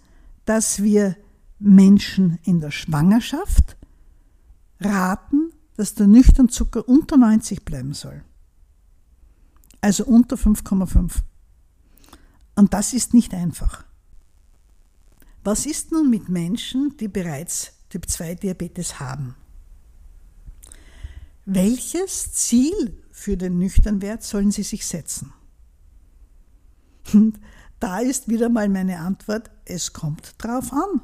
dass 0.45 0.83
wir 0.83 1.15
Menschen 1.57 2.37
in 2.43 2.59
der 2.59 2.71
Schwangerschaft 2.71 3.77
raten, 4.85 5.51
dass 5.75 5.93
der 5.93 6.07
Nüchternzucker 6.07 6.87
unter 6.87 7.17
90 7.17 7.65
bleiben 7.65 7.93
soll. 7.93 8.23
Also 9.81 10.05
unter 10.05 10.35
5,5. 10.35 11.21
Und 12.55 12.73
das 12.73 12.93
ist 12.93 13.13
nicht 13.13 13.33
einfach. 13.33 13.83
Was 15.43 15.65
ist 15.65 15.91
nun 15.91 16.09
mit 16.09 16.29
Menschen, 16.29 16.97
die 16.97 17.07
bereits 17.07 17.73
Typ 17.89 18.09
2 18.09 18.35
Diabetes 18.35 18.99
haben? 18.99 19.35
Welches 21.45 22.33
Ziel 22.33 23.03
für 23.11 23.37
den 23.37 23.59
Nüchternwert 23.59 24.23
sollen 24.23 24.49
sie 24.49 24.63
sich 24.63 24.87
setzen? 24.87 25.33
Und 27.13 27.39
da 27.79 27.99
ist 27.99 28.27
wieder 28.27 28.49
mal 28.49 28.69
meine 28.69 28.99
Antwort, 28.99 29.51
es 29.65 29.93
kommt 29.93 30.33
drauf 30.39 30.73
an. 30.73 31.01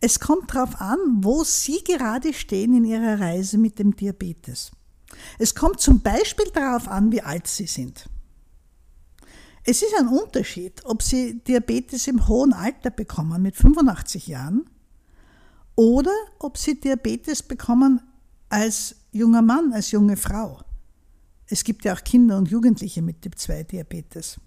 Es 0.00 0.18
kommt 0.18 0.54
darauf 0.54 0.80
an, 0.80 0.98
wo 1.22 1.44
Sie 1.44 1.84
gerade 1.84 2.32
stehen 2.32 2.74
in 2.74 2.84
Ihrer 2.84 3.20
Reise 3.20 3.58
mit 3.58 3.78
dem 3.78 3.94
Diabetes. 3.94 4.70
Es 5.38 5.54
kommt 5.54 5.80
zum 5.80 6.00
Beispiel 6.00 6.46
darauf 6.54 6.88
an, 6.88 7.12
wie 7.12 7.20
alt 7.20 7.46
Sie 7.46 7.66
sind. 7.66 8.08
Es 9.64 9.82
ist 9.82 9.94
ein 9.98 10.08
Unterschied, 10.08 10.82
ob 10.84 11.02
Sie 11.02 11.40
Diabetes 11.40 12.06
im 12.06 12.26
hohen 12.26 12.54
Alter 12.54 12.90
bekommen, 12.90 13.42
mit 13.42 13.56
85 13.56 14.26
Jahren, 14.26 14.70
oder 15.76 16.14
ob 16.38 16.56
Sie 16.56 16.80
Diabetes 16.80 17.42
bekommen 17.42 18.00
als 18.48 18.96
junger 19.12 19.42
Mann, 19.42 19.72
als 19.72 19.90
junge 19.90 20.16
Frau. 20.16 20.60
Es 21.46 21.62
gibt 21.62 21.84
ja 21.84 21.94
auch 21.94 22.02
Kinder 22.02 22.38
und 22.38 22.50
Jugendliche 22.50 23.02
mit 23.02 23.20
Typ 23.20 23.38
2 23.38 23.64
Diabetes. 23.64 24.40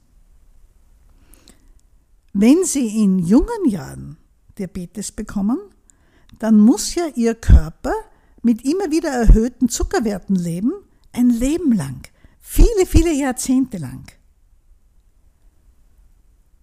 Wenn 2.34 2.64
Sie 2.64 3.04
in 3.04 3.20
jungen 3.20 3.70
Jahren 3.70 4.18
Diabetes 4.58 5.12
bekommen, 5.12 5.60
dann 6.40 6.60
muss 6.60 6.96
ja 6.96 7.08
Ihr 7.16 7.36
Körper 7.36 7.94
mit 8.42 8.66
immer 8.66 8.92
wieder 8.92 9.10
erhöhten 9.10 9.70
Zuckerwerten 9.70 10.36
leben, 10.36 10.74
ein 11.12 11.30
Leben 11.30 11.72
lang, 11.72 12.08
viele, 12.40 12.86
viele 12.86 13.14
Jahrzehnte 13.14 13.78
lang. 13.78 14.12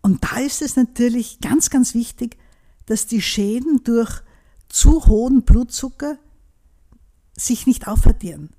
Und 0.03 0.25
da 0.25 0.39
ist 0.41 0.63
es 0.63 0.77
natürlich 0.77 1.41
ganz, 1.41 1.71
ganz 1.71 1.95
wichtig, 1.95 2.37
dass 2.87 3.07
die 3.07 3.23
Schäden 3.23 3.85
durch 3.85 4.23
zu 4.69 5.07
hohen 5.07 5.43
Blutzucker 5.43 6.19
sich 7.37 7.67
nicht 7.67 7.87
aufaddieren, 7.87 8.51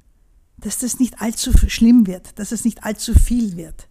dass 0.58 0.80
das 0.80 1.00
nicht 1.00 1.22
allzu 1.22 1.52
schlimm 1.68 2.08
wird, 2.08 2.38
dass 2.40 2.52
es 2.52 2.66
nicht 2.66 2.84
allzu 2.84 3.14
viel 3.14 3.58
wird. 3.58 3.88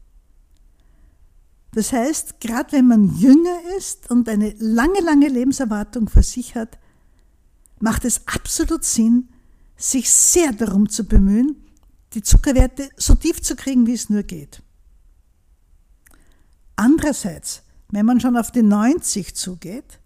Das 1.73 1.93
heißt, 1.93 2.41
gerade 2.41 2.73
wenn 2.73 2.89
man 2.89 3.17
jünger 3.17 3.59
ist 3.77 4.11
und 4.11 4.29
eine 4.29 4.55
lange, 4.59 5.01
lange 5.01 5.29
Lebenserwartung 5.29 6.09
vor 6.09 6.23
sich 6.23 6.55
hat, 6.55 6.79
macht 7.79 8.05
es 8.05 8.27
absolut 8.27 8.85
Sinn, 8.85 9.29
sich 9.77 10.11
sehr 10.11 10.53
darum 10.53 10.89
zu 10.89 11.05
bemühen, 11.05 11.57
die 12.13 12.23
Zuckerwerte 12.23 12.89
so 12.97 13.15
tief 13.15 13.41
zu 13.41 13.55
kriegen, 13.55 13.87
wie 13.87 13.95
es 13.95 14.11
nur 14.11 14.25
geht. 14.25 14.63
Andererseits, 16.77 17.63
wenn 17.91 18.07
man 18.07 18.21
schon 18.21 18.37
auf 18.37 18.51
die 18.51 18.63
90 18.63 19.35
zugeht 19.35 20.01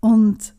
und 0.00 0.54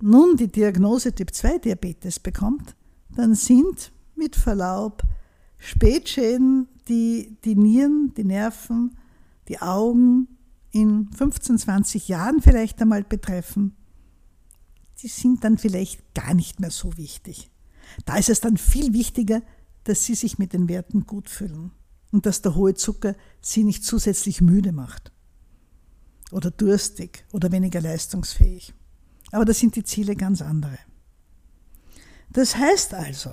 nun 0.00 0.36
die 0.36 0.48
Diagnose 0.48 1.14
Typ 1.14 1.34
2 1.34 1.58
Diabetes 1.58 2.20
bekommt, 2.20 2.74
dann 3.14 3.34
sind 3.34 3.92
mit 4.14 4.36
Verlaub 4.36 5.02
Spätschäden, 5.58 6.68
die 6.88 7.36
die 7.44 7.56
Nieren, 7.56 8.12
die 8.16 8.24
Nerven, 8.24 8.96
die 9.48 9.60
Augen 9.60 10.28
in 10.70 11.10
15, 11.12 11.58
20 11.58 12.08
Jahren 12.08 12.40
vielleicht 12.40 12.80
einmal 12.80 13.02
betreffen, 13.02 13.76
die 15.02 15.08
sind 15.08 15.44
dann 15.44 15.58
vielleicht 15.58 16.14
gar 16.14 16.34
nicht 16.34 16.60
mehr 16.60 16.70
so 16.70 16.96
wichtig. 16.96 17.50
Da 18.04 18.16
ist 18.16 18.28
es 18.28 18.40
dann 18.40 18.56
viel 18.56 18.92
wichtiger, 18.92 19.42
dass 19.84 20.04
sie 20.04 20.14
sich 20.14 20.38
mit 20.38 20.52
den 20.52 20.68
Werten 20.68 21.06
gut 21.06 21.30
fühlen 21.30 21.70
und 22.10 22.26
dass 22.26 22.42
der 22.42 22.54
hohe 22.54 22.74
Zucker 22.74 23.14
sie 23.40 23.64
nicht 23.64 23.84
zusätzlich 23.84 24.40
müde 24.40 24.72
macht 24.72 25.12
oder 26.30 26.50
durstig 26.50 27.24
oder 27.32 27.52
weniger 27.52 27.80
leistungsfähig. 27.80 28.74
Aber 29.30 29.44
da 29.44 29.54
sind 29.54 29.76
die 29.76 29.84
Ziele 29.84 30.16
ganz 30.16 30.42
andere. 30.42 30.78
Das 32.30 32.56
heißt 32.56 32.92
also, 32.94 33.30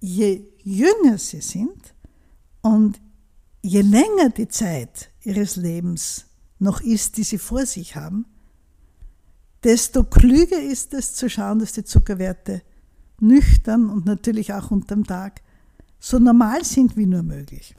je 0.00 0.44
jünger 0.62 1.18
sie 1.18 1.40
sind 1.40 1.94
und 2.62 3.00
je 3.66 3.82
länger 3.82 4.30
die 4.30 4.48
Zeit 4.48 5.10
ihres 5.22 5.56
Lebens 5.56 6.26
noch 6.58 6.80
ist, 6.80 7.16
die 7.16 7.24
sie 7.24 7.38
vor 7.38 7.66
sich 7.66 7.96
haben, 7.96 8.26
desto 9.64 10.04
klüger 10.04 10.60
ist 10.60 10.94
es 10.94 11.14
zu 11.14 11.28
schauen, 11.28 11.58
dass 11.58 11.72
die 11.72 11.84
Zuckerwerte 11.84 12.62
nüchtern 13.18 13.90
und 13.90 14.06
natürlich 14.06 14.52
auch 14.52 14.70
unterm 14.70 15.04
Tag 15.04 15.42
so 15.98 16.18
normal 16.18 16.64
sind 16.64 16.96
wie 16.96 17.06
nur 17.06 17.22
möglich. 17.22 17.74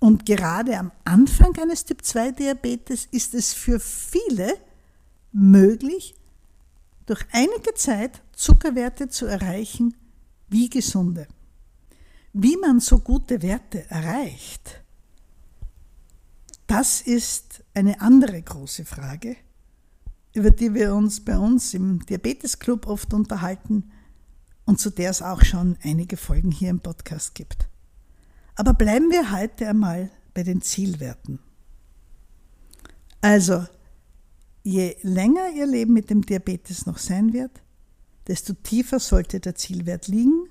Und 0.00 0.24
gerade 0.24 0.78
am 0.78 0.92
Anfang 1.04 1.54
eines 1.58 1.84
Typ-2-Diabetes 1.84 3.08
ist 3.10 3.34
es 3.34 3.52
für 3.52 3.78
viele 3.78 4.54
möglich, 5.32 6.14
durch 7.04 7.26
einige 7.32 7.74
Zeit 7.74 8.22
Zuckerwerte 8.32 9.08
zu 9.08 9.26
erreichen 9.26 9.94
wie 10.48 10.70
gesunde. 10.70 11.26
Wie 12.32 12.56
man 12.56 12.78
so 12.78 13.00
gute 13.00 13.42
Werte 13.42 13.90
erreicht, 13.90 14.82
das 16.68 17.00
ist 17.00 17.64
eine 17.74 18.00
andere 18.00 18.40
große 18.40 18.84
Frage, 18.84 19.36
über 20.32 20.50
die 20.50 20.72
wir 20.72 20.94
uns 20.94 21.24
bei 21.24 21.36
uns 21.36 21.74
im 21.74 22.06
Diabetesclub 22.06 22.86
oft 22.86 23.12
unterhalten 23.12 23.90
und 24.64 24.78
zu 24.78 24.90
der 24.90 25.10
es 25.10 25.22
auch 25.22 25.42
schon 25.42 25.76
einige 25.82 26.16
Folgen 26.16 26.52
hier 26.52 26.70
im 26.70 26.78
Podcast 26.78 27.34
gibt. 27.34 27.68
Aber 28.54 28.74
bleiben 28.74 29.10
wir 29.10 29.32
heute 29.32 29.66
einmal 29.66 30.10
bei 30.32 30.44
den 30.44 30.62
Zielwerten. 30.62 31.40
Also, 33.20 33.66
je 34.62 34.96
länger 35.02 35.50
Ihr 35.56 35.66
Leben 35.66 35.94
mit 35.94 36.10
dem 36.10 36.24
Diabetes 36.24 36.86
noch 36.86 36.98
sein 36.98 37.32
wird, 37.32 37.60
desto 38.28 38.52
tiefer 38.52 39.00
sollte 39.00 39.40
der 39.40 39.56
Zielwert 39.56 40.06
liegen 40.06 40.49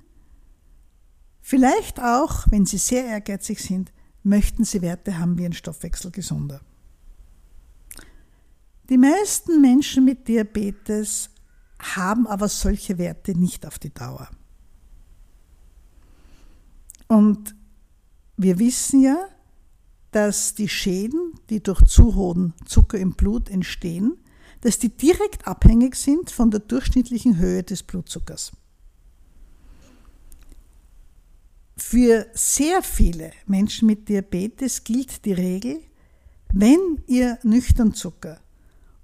Vielleicht 1.41 1.99
auch, 1.99 2.45
wenn 2.51 2.65
Sie 2.65 2.77
sehr 2.77 3.05
ehrgeizig 3.05 3.59
sind, 3.59 3.91
möchten 4.23 4.63
Sie 4.63 4.81
Werte 4.81 5.17
haben 5.17 5.37
wie 5.37 5.45
ein 5.45 5.53
Stoffwechsel 5.53 6.11
gesunder. 6.11 6.61
Die 8.89 8.97
meisten 8.97 9.61
Menschen 9.61 10.05
mit 10.05 10.27
Diabetes 10.27 11.29
haben 11.79 12.27
aber 12.27 12.47
solche 12.47 12.97
Werte 12.97 13.37
nicht 13.37 13.65
auf 13.65 13.79
die 13.79 13.93
Dauer. 13.93 14.29
Und 17.07 17.55
wir 18.37 18.59
wissen 18.59 19.01
ja, 19.01 19.17
dass 20.11 20.55
die 20.55 20.69
Schäden, 20.69 21.33
die 21.49 21.61
durch 21.61 21.83
zu 21.83 22.15
hohen 22.15 22.53
Zucker 22.65 22.97
im 22.97 23.13
Blut 23.13 23.49
entstehen, 23.49 24.17
dass 24.61 24.79
die 24.79 24.89
direkt 24.89 25.47
abhängig 25.47 25.95
sind 25.95 26.31
von 26.31 26.51
der 26.51 26.59
durchschnittlichen 26.59 27.37
Höhe 27.37 27.63
des 27.63 27.83
Blutzuckers. 27.83 28.51
Für 31.91 32.27
sehr 32.35 32.83
viele 32.83 33.31
Menschen 33.47 33.87
mit 33.87 34.09
Diabetes 34.09 34.83
gilt 34.83 35.25
die 35.25 35.33
Regel, 35.33 35.81
wenn 36.53 37.01
ihr 37.07 37.39
Nüchternzucker 37.41 38.39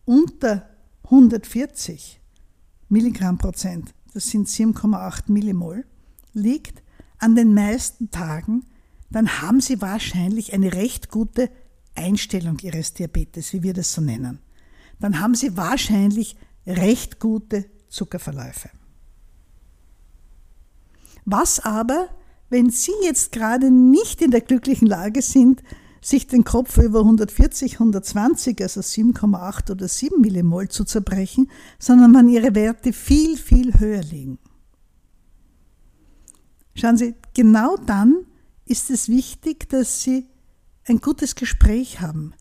unter 0.06 0.70
140 1.06 2.22
Milligramm 2.90 3.40
Prozent, 3.40 3.96
das 4.14 4.28
sind 4.28 4.48
7,8 4.48 5.32
Millimol, 5.32 5.84
liegt 6.34 6.84
an 7.18 7.34
den 7.34 7.56
meisten 7.56 8.12
Tagen, 8.12 8.68
dann 9.10 9.42
haben 9.42 9.62
Sie 9.62 9.82
wahrscheinlich 9.82 10.54
eine 10.54 10.72
recht 10.74 11.10
gute 11.10 11.50
Einstellung 11.96 12.60
Ihres 12.60 12.94
Diabetes, 12.94 13.52
wie 13.52 13.64
wir 13.64 13.74
das 13.74 13.94
so 13.94 14.02
nennen. 14.02 14.38
Dann 15.00 15.20
haben 15.20 15.34
Sie 15.34 15.58
wahrscheinlich 15.58 16.38
recht 16.68 17.20
gute 17.20 17.66
Zuckerverläufe. 17.90 18.70
Was 21.26 21.60
aber, 21.60 22.10
wenn 22.50 22.70
Sie 22.70 22.92
jetzt 23.04 23.32
gerade 23.32 23.72
nicht 23.72 24.22
in 24.22 24.32
der 24.32 24.42
glücklichen 24.42 24.88
Lage 24.88 25.22
sind, 25.22 25.64
sich 26.02 26.28
den 26.28 26.44
Kopf 26.44 26.78
über 26.78 27.00
140, 27.00 27.74
120, 27.74 28.62
also 28.62 28.82
7,8 28.82 29.72
oder 29.72 29.88
7 29.88 30.22
Millimol 30.22 30.70
zu 30.70 30.84
zerbrechen, 30.84 31.50
sondern 31.80 32.14
wenn 32.14 32.30
Ihre 32.30 32.54
Werte 32.54 32.94
viel, 32.94 33.38
viel 33.38 33.80
höher 33.80 34.04
liegen. 34.04 34.38
Schauen 36.76 36.98
Sie, 36.98 37.16
genau 37.34 37.78
dann 37.78 38.26
ist 38.66 38.92
es 38.92 39.10
wichtig, 39.10 39.70
dass 39.70 40.04
Sie 40.04 40.28
ein 40.88 41.00
gutes 41.00 41.36
Gespräch 41.36 42.02
haben 42.02 42.34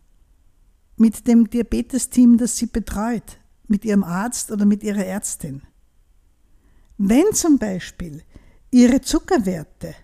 mit 0.97 1.27
dem 1.27 1.49
Diabetesteam, 1.49 2.37
das 2.37 2.57
Sie 2.57 2.67
betreut, 2.67 3.39
mit 3.67 3.85
Ihrem 3.85 4.05
Arzt 4.05 4.53
oder 4.53 4.67
mit 4.67 4.83
Ihrer 4.83 5.05
Ärztin. 5.07 5.63
Wenn 6.99 7.33
zum 7.33 7.59
Beispiel 7.59 8.23
Ihre 8.75 9.01
Zuckerwerte 9.01 9.95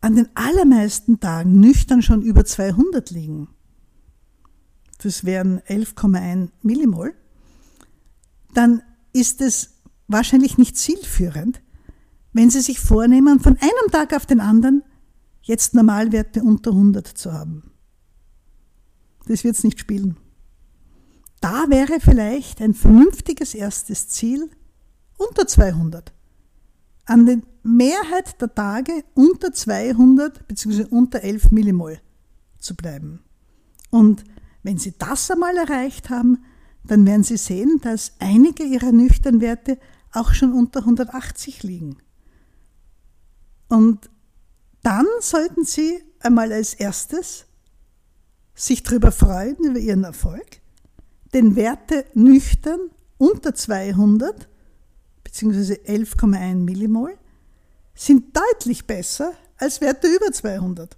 an 0.00 0.16
den 0.16 0.30
allermeisten 0.34 1.20
Tagen 1.20 1.60
nüchtern 1.60 2.00
schon 2.00 2.22
über 2.22 2.46
200 2.46 3.10
liegen, 3.10 3.48
das 5.02 5.24
wären 5.24 5.60
11,1 5.60 6.48
Millimol, 6.62 7.14
dann 8.54 8.82
ist 9.12 9.42
es 9.42 9.74
wahrscheinlich 10.06 10.56
nicht 10.56 10.78
zielführend, 10.78 11.60
wenn 12.32 12.48
Sie 12.48 12.62
sich 12.62 12.80
vornehmen, 12.80 13.38
von 13.38 13.58
einem 13.58 13.92
Tag 13.92 14.14
auf 14.14 14.24
den 14.24 14.40
anderen 14.40 14.82
jetzt 15.42 15.74
Normalwerte 15.74 16.42
unter 16.42 16.70
100 16.70 17.06
zu 17.06 17.34
haben. 17.34 17.70
Das 19.26 19.44
wird 19.44 19.56
es 19.56 19.64
nicht 19.64 19.78
spielen. 19.78 20.16
Da 21.42 21.66
wäre 21.68 22.00
vielleicht 22.00 22.62
ein 22.62 22.72
vernünftiges 22.72 23.52
erstes 23.52 24.08
Ziel 24.08 24.48
unter 25.18 25.46
200. 25.46 26.14
An 27.04 27.26
der 27.26 27.40
Mehrheit 27.68 28.40
der 28.40 28.54
Tage 28.54 29.04
unter 29.14 29.52
200 29.52 30.48
bzw. 30.48 30.84
unter 30.90 31.22
11 31.22 31.50
Millimol 31.50 32.00
zu 32.58 32.74
bleiben. 32.74 33.20
Und 33.90 34.24
wenn 34.62 34.78
Sie 34.78 34.94
das 34.98 35.30
einmal 35.30 35.56
erreicht 35.56 36.10
haben, 36.10 36.44
dann 36.84 37.06
werden 37.06 37.22
Sie 37.22 37.36
sehen, 37.36 37.80
dass 37.82 38.12
einige 38.18 38.64
Ihrer 38.64 38.92
Nüchternwerte 38.92 39.78
auch 40.12 40.32
schon 40.32 40.52
unter 40.52 40.80
180 40.80 41.62
liegen. 41.62 41.98
Und 43.68 44.10
dann 44.82 45.06
sollten 45.20 45.64
Sie 45.64 46.02
einmal 46.20 46.52
als 46.52 46.74
erstes 46.74 47.44
sich 48.54 48.82
darüber 48.82 49.12
freuen, 49.12 49.56
über 49.58 49.78
Ihren 49.78 50.04
Erfolg, 50.04 50.60
den 51.34 51.54
Werte 51.56 52.06
nüchtern 52.14 52.80
unter 53.18 53.54
200 53.54 54.48
bzw. 55.22 55.74
11,1 55.74 56.54
Millimol 56.56 57.16
sind 57.98 58.36
deutlich 58.36 58.86
besser 58.86 59.32
als 59.56 59.80
Werte 59.80 60.06
über 60.06 60.32
200, 60.32 60.96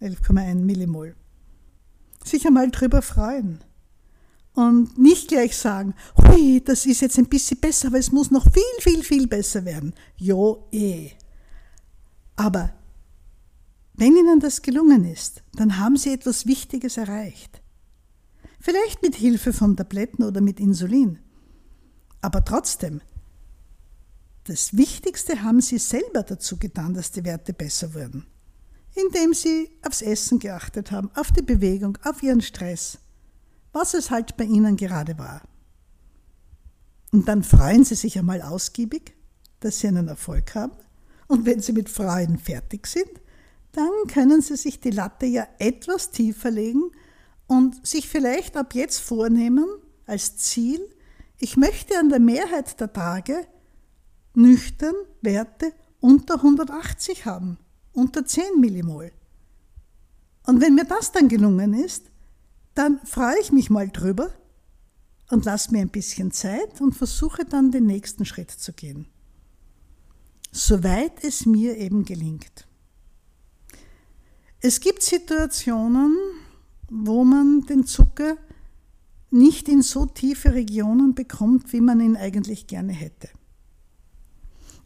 11,1 0.00 0.54
Millimol. 0.54 1.14
Sich 2.24 2.46
einmal 2.46 2.70
drüber 2.70 3.02
freuen 3.02 3.62
und 4.54 4.96
nicht 4.98 5.28
gleich 5.28 5.56
sagen, 5.56 5.94
hui, 6.16 6.62
das 6.64 6.86
ist 6.86 7.02
jetzt 7.02 7.18
ein 7.18 7.28
bisschen 7.28 7.60
besser, 7.60 7.88
aber 7.88 7.98
es 7.98 8.12
muss 8.12 8.30
noch 8.30 8.46
viel, 8.50 8.62
viel, 8.80 9.04
viel 9.04 9.26
besser 9.26 9.64
werden. 9.64 9.94
Jo, 10.16 10.66
eh. 10.72 11.10
Aber 12.36 12.72
wenn 13.92 14.16
Ihnen 14.16 14.40
das 14.40 14.62
gelungen 14.62 15.04
ist, 15.04 15.42
dann 15.54 15.78
haben 15.78 15.96
Sie 15.96 16.12
etwas 16.12 16.46
Wichtiges 16.46 16.96
erreicht. 16.96 17.60
Vielleicht 18.58 19.02
mit 19.02 19.16
Hilfe 19.16 19.52
von 19.52 19.76
Tabletten 19.76 20.24
oder 20.24 20.40
mit 20.40 20.60
Insulin. 20.60 21.18
Aber 22.20 22.44
trotzdem, 22.44 23.00
das 24.48 24.74
Wichtigste 24.74 25.42
haben 25.42 25.60
Sie 25.60 25.78
selber 25.78 26.22
dazu 26.22 26.56
getan, 26.56 26.94
dass 26.94 27.12
die 27.12 27.24
Werte 27.24 27.52
besser 27.52 27.92
wurden. 27.92 28.26
Indem 28.94 29.34
Sie 29.34 29.70
aufs 29.86 30.00
Essen 30.00 30.38
geachtet 30.38 30.90
haben, 30.90 31.10
auf 31.14 31.30
die 31.32 31.42
Bewegung, 31.42 31.98
auf 32.02 32.22
Ihren 32.22 32.40
Stress, 32.40 32.98
was 33.72 33.92
es 33.92 34.10
halt 34.10 34.38
bei 34.38 34.44
Ihnen 34.44 34.76
gerade 34.76 35.18
war. 35.18 35.42
Und 37.12 37.28
dann 37.28 37.42
freuen 37.42 37.84
Sie 37.84 37.94
sich 37.94 38.18
einmal 38.18 38.40
ausgiebig, 38.40 39.14
dass 39.60 39.80
Sie 39.80 39.88
einen 39.88 40.08
Erfolg 40.08 40.54
haben. 40.54 40.76
Und 41.26 41.44
wenn 41.44 41.60
Sie 41.60 41.72
mit 41.72 41.90
Freuden 41.90 42.38
fertig 42.38 42.86
sind, 42.86 43.10
dann 43.72 43.90
können 44.10 44.40
Sie 44.40 44.56
sich 44.56 44.80
die 44.80 44.90
Latte 44.90 45.26
ja 45.26 45.46
etwas 45.58 46.10
tiefer 46.10 46.50
legen 46.50 46.90
und 47.46 47.86
sich 47.86 48.08
vielleicht 48.08 48.56
ab 48.56 48.74
jetzt 48.74 49.00
vornehmen 49.00 49.66
als 50.06 50.38
Ziel, 50.38 50.80
ich 51.38 51.58
möchte 51.58 51.98
an 51.98 52.08
der 52.08 52.18
Mehrheit 52.18 52.80
der 52.80 52.92
Tage 52.92 53.46
nüchtern 54.38 54.94
Werte 55.20 55.72
unter 56.00 56.36
180 56.36 57.26
haben, 57.26 57.58
unter 57.92 58.24
10 58.24 58.60
Millimol. 58.60 59.12
Und 60.46 60.60
wenn 60.60 60.74
mir 60.74 60.84
das 60.84 61.12
dann 61.12 61.28
gelungen 61.28 61.74
ist, 61.74 62.10
dann 62.74 63.00
freue 63.04 63.38
ich 63.40 63.52
mich 63.52 63.68
mal 63.68 63.88
drüber 63.88 64.30
und 65.30 65.44
lasse 65.44 65.72
mir 65.72 65.80
ein 65.80 65.90
bisschen 65.90 66.30
Zeit 66.30 66.80
und 66.80 66.94
versuche 66.94 67.44
dann 67.44 67.72
den 67.72 67.86
nächsten 67.86 68.24
Schritt 68.24 68.50
zu 68.50 68.72
gehen. 68.72 69.08
Soweit 70.52 71.24
es 71.24 71.44
mir 71.44 71.76
eben 71.76 72.04
gelingt. 72.04 72.66
Es 74.60 74.80
gibt 74.80 75.02
Situationen, 75.02 76.16
wo 76.88 77.24
man 77.24 77.62
den 77.62 77.84
Zucker 77.84 78.38
nicht 79.30 79.68
in 79.68 79.82
so 79.82 80.06
tiefe 80.06 80.54
Regionen 80.54 81.14
bekommt, 81.14 81.72
wie 81.72 81.80
man 81.80 82.00
ihn 82.00 82.16
eigentlich 82.16 82.66
gerne 82.66 82.92
hätte. 82.92 83.28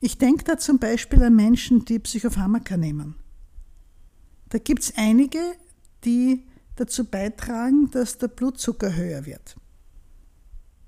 Ich 0.04 0.18
denke 0.18 0.42
da 0.42 0.58
zum 0.58 0.80
Beispiel 0.80 1.22
an 1.22 1.36
Menschen, 1.36 1.84
die 1.84 2.00
Psychopharmaka 2.00 2.76
nehmen. 2.76 3.14
Da 4.48 4.58
gibt 4.58 4.82
es 4.82 4.94
einige, 4.96 5.38
die 6.04 6.44
dazu 6.74 7.04
beitragen, 7.04 7.88
dass 7.92 8.18
der 8.18 8.26
Blutzucker 8.26 8.96
höher 8.96 9.24
wird. 9.26 9.54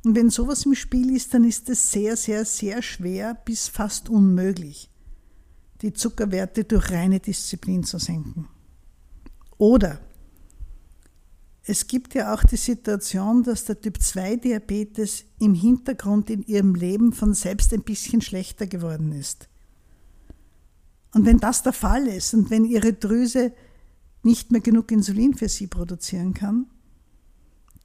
Und 0.05 0.16
wenn 0.16 0.31
sowas 0.31 0.66
im 0.66 0.74
Spiel 0.74 1.14
ist, 1.14 1.33
dann 1.33 1.44
ist 1.44 1.70
es 1.70 1.92
sehr, 1.92 2.16
sehr, 2.16 2.44
sehr 2.44 2.83
schwer 2.83 3.35
bis 3.35 3.68
fast 3.68 4.09
unmöglich, 4.09 4.90
die 5.83 5.92
Zuckerwerte 5.92 6.64
durch 6.64 6.90
reine 6.90 7.20
Disziplin 7.20 7.85
zu 7.85 8.00
senken. 8.00 8.48
Oder 9.59 10.00
es 11.66 11.87
gibt 11.87 12.14
ja 12.14 12.35
auch 12.35 12.44
die 12.44 12.57
Situation, 12.57 13.42
dass 13.42 13.64
der 13.64 13.81
Typ-2-Diabetes 13.81 15.24
im 15.38 15.55
Hintergrund 15.55 16.29
in 16.29 16.42
ihrem 16.42 16.74
Leben 16.74 17.12
von 17.12 17.33
selbst 17.33 17.72
ein 17.72 17.83
bisschen 17.83 18.20
schlechter 18.20 18.66
geworden 18.66 19.12
ist. 19.12 19.48
Und 21.14 21.24
wenn 21.24 21.38
das 21.38 21.62
der 21.62 21.72
Fall 21.72 22.07
ist 22.07 22.35
und 22.35 22.50
wenn 22.50 22.64
ihre 22.64 22.92
Drüse 22.92 23.53
nicht 24.22 24.53
mehr 24.53 24.61
genug 24.61 24.90
Insulin 24.90 25.35
für 25.35 25.48
sie 25.48 25.66
produzieren 25.66 26.35
kann, 26.35 26.66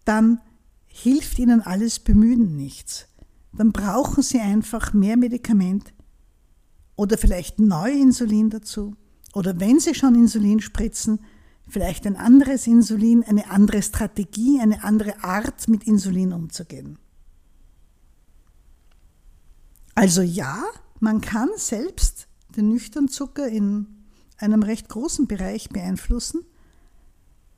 dann 0.04 0.42
hilft 0.88 1.40
ihnen 1.40 1.62
alles 1.62 2.00
Bemühen 2.00 2.58
nichts. 2.58 3.08
Dann 3.54 3.72
brauchen 3.72 4.24
sie 4.24 4.40
einfach 4.40 4.94
mehr 4.94 5.16
Medikament 5.16 5.94
oder 6.96 7.18
vielleicht 7.18 7.60
neu 7.60 7.92
Insulin 7.92 8.50
dazu. 8.50 8.96
Oder 9.34 9.60
wenn 9.60 9.80
sie 9.80 9.96
schon 9.96 10.16
Insulin 10.16 10.60
spritzen, 10.60 11.20
vielleicht 11.70 12.06
ein 12.06 12.16
anderes 12.16 12.68
Insulin, 12.68 13.24
eine 13.24 13.50
andere 13.50 13.82
Strategie, 13.82 14.60
eine 14.62 14.84
andere 14.84 15.24
Art, 15.24 15.68
mit 15.68 15.86
Insulin 15.86 16.34
umzugehen. 16.34 16.98
Also 19.96 20.22
ja, 20.22 20.64
man 21.00 21.22
kann 21.22 21.50
selbst 21.56 22.28
den 22.56 22.70
nüchternen 22.70 23.10
Zucker 23.10 23.48
in 23.48 23.88
einem 24.38 24.64
recht 24.64 24.90
großen 24.90 25.28
Bereich 25.28 25.70
beeinflussen, 25.70 26.46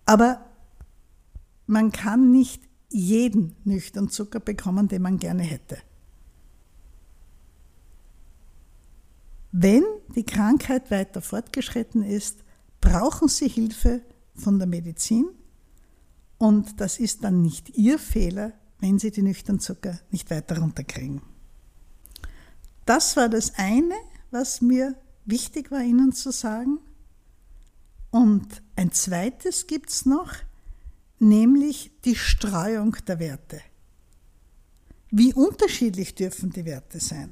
aber 0.06 0.46
man 1.68 1.92
kann 1.92 2.32
nicht 2.32 2.64
jeden 2.90 3.56
nüchternen 3.64 4.10
Zucker 4.10 4.40
bekommen, 4.40 4.88
den 4.88 5.02
man 5.02 5.18
gerne 5.18 5.44
hätte. 5.44 5.78
Wenn 9.52 9.84
die 10.16 10.26
Krankheit 10.26 10.92
weiter 10.92 11.22
fortgeschritten 11.22 12.04
ist, 12.04 12.44
brauchen 12.82 13.28
sie 13.28 13.48
Hilfe 13.48 14.02
von 14.36 14.58
der 14.60 14.68
Medizin 14.68 15.30
und 16.38 16.82
das 16.82 17.00
ist 17.00 17.24
dann 17.24 17.42
nicht 17.42 17.70
ihr 17.78 18.00
Fehler, 18.00 18.54
wenn 18.80 18.98
sie 18.98 19.12
den 19.12 19.26
nüchternen 19.26 19.60
Zucker 19.60 20.00
nicht 20.10 20.30
weiter 20.32 20.58
runterkriegen. 20.58 21.22
Das 22.86 23.16
war 23.16 23.30
das 23.30 23.54
eine, 23.56 23.94
was 24.32 24.60
mir 24.60 24.96
wichtig 25.26 25.72
war 25.72 25.82
Ihnen 25.82 26.14
zu 26.14 26.32
sagen. 26.32 26.80
Und 28.10 28.62
ein 28.76 28.92
zweites 28.92 29.68
gibt 29.68 29.92
es 29.92 30.06
noch, 30.06 30.34
nämlich 31.20 31.92
die 32.04 32.16
Streuung 32.16 32.98
der 33.08 33.20
Werte. 33.20 33.62
Wie 35.12 35.34
unterschiedlich 35.34 36.16
dürfen 36.16 36.50
die 36.50 36.66
Werte 36.66 37.00
sein? 37.00 37.32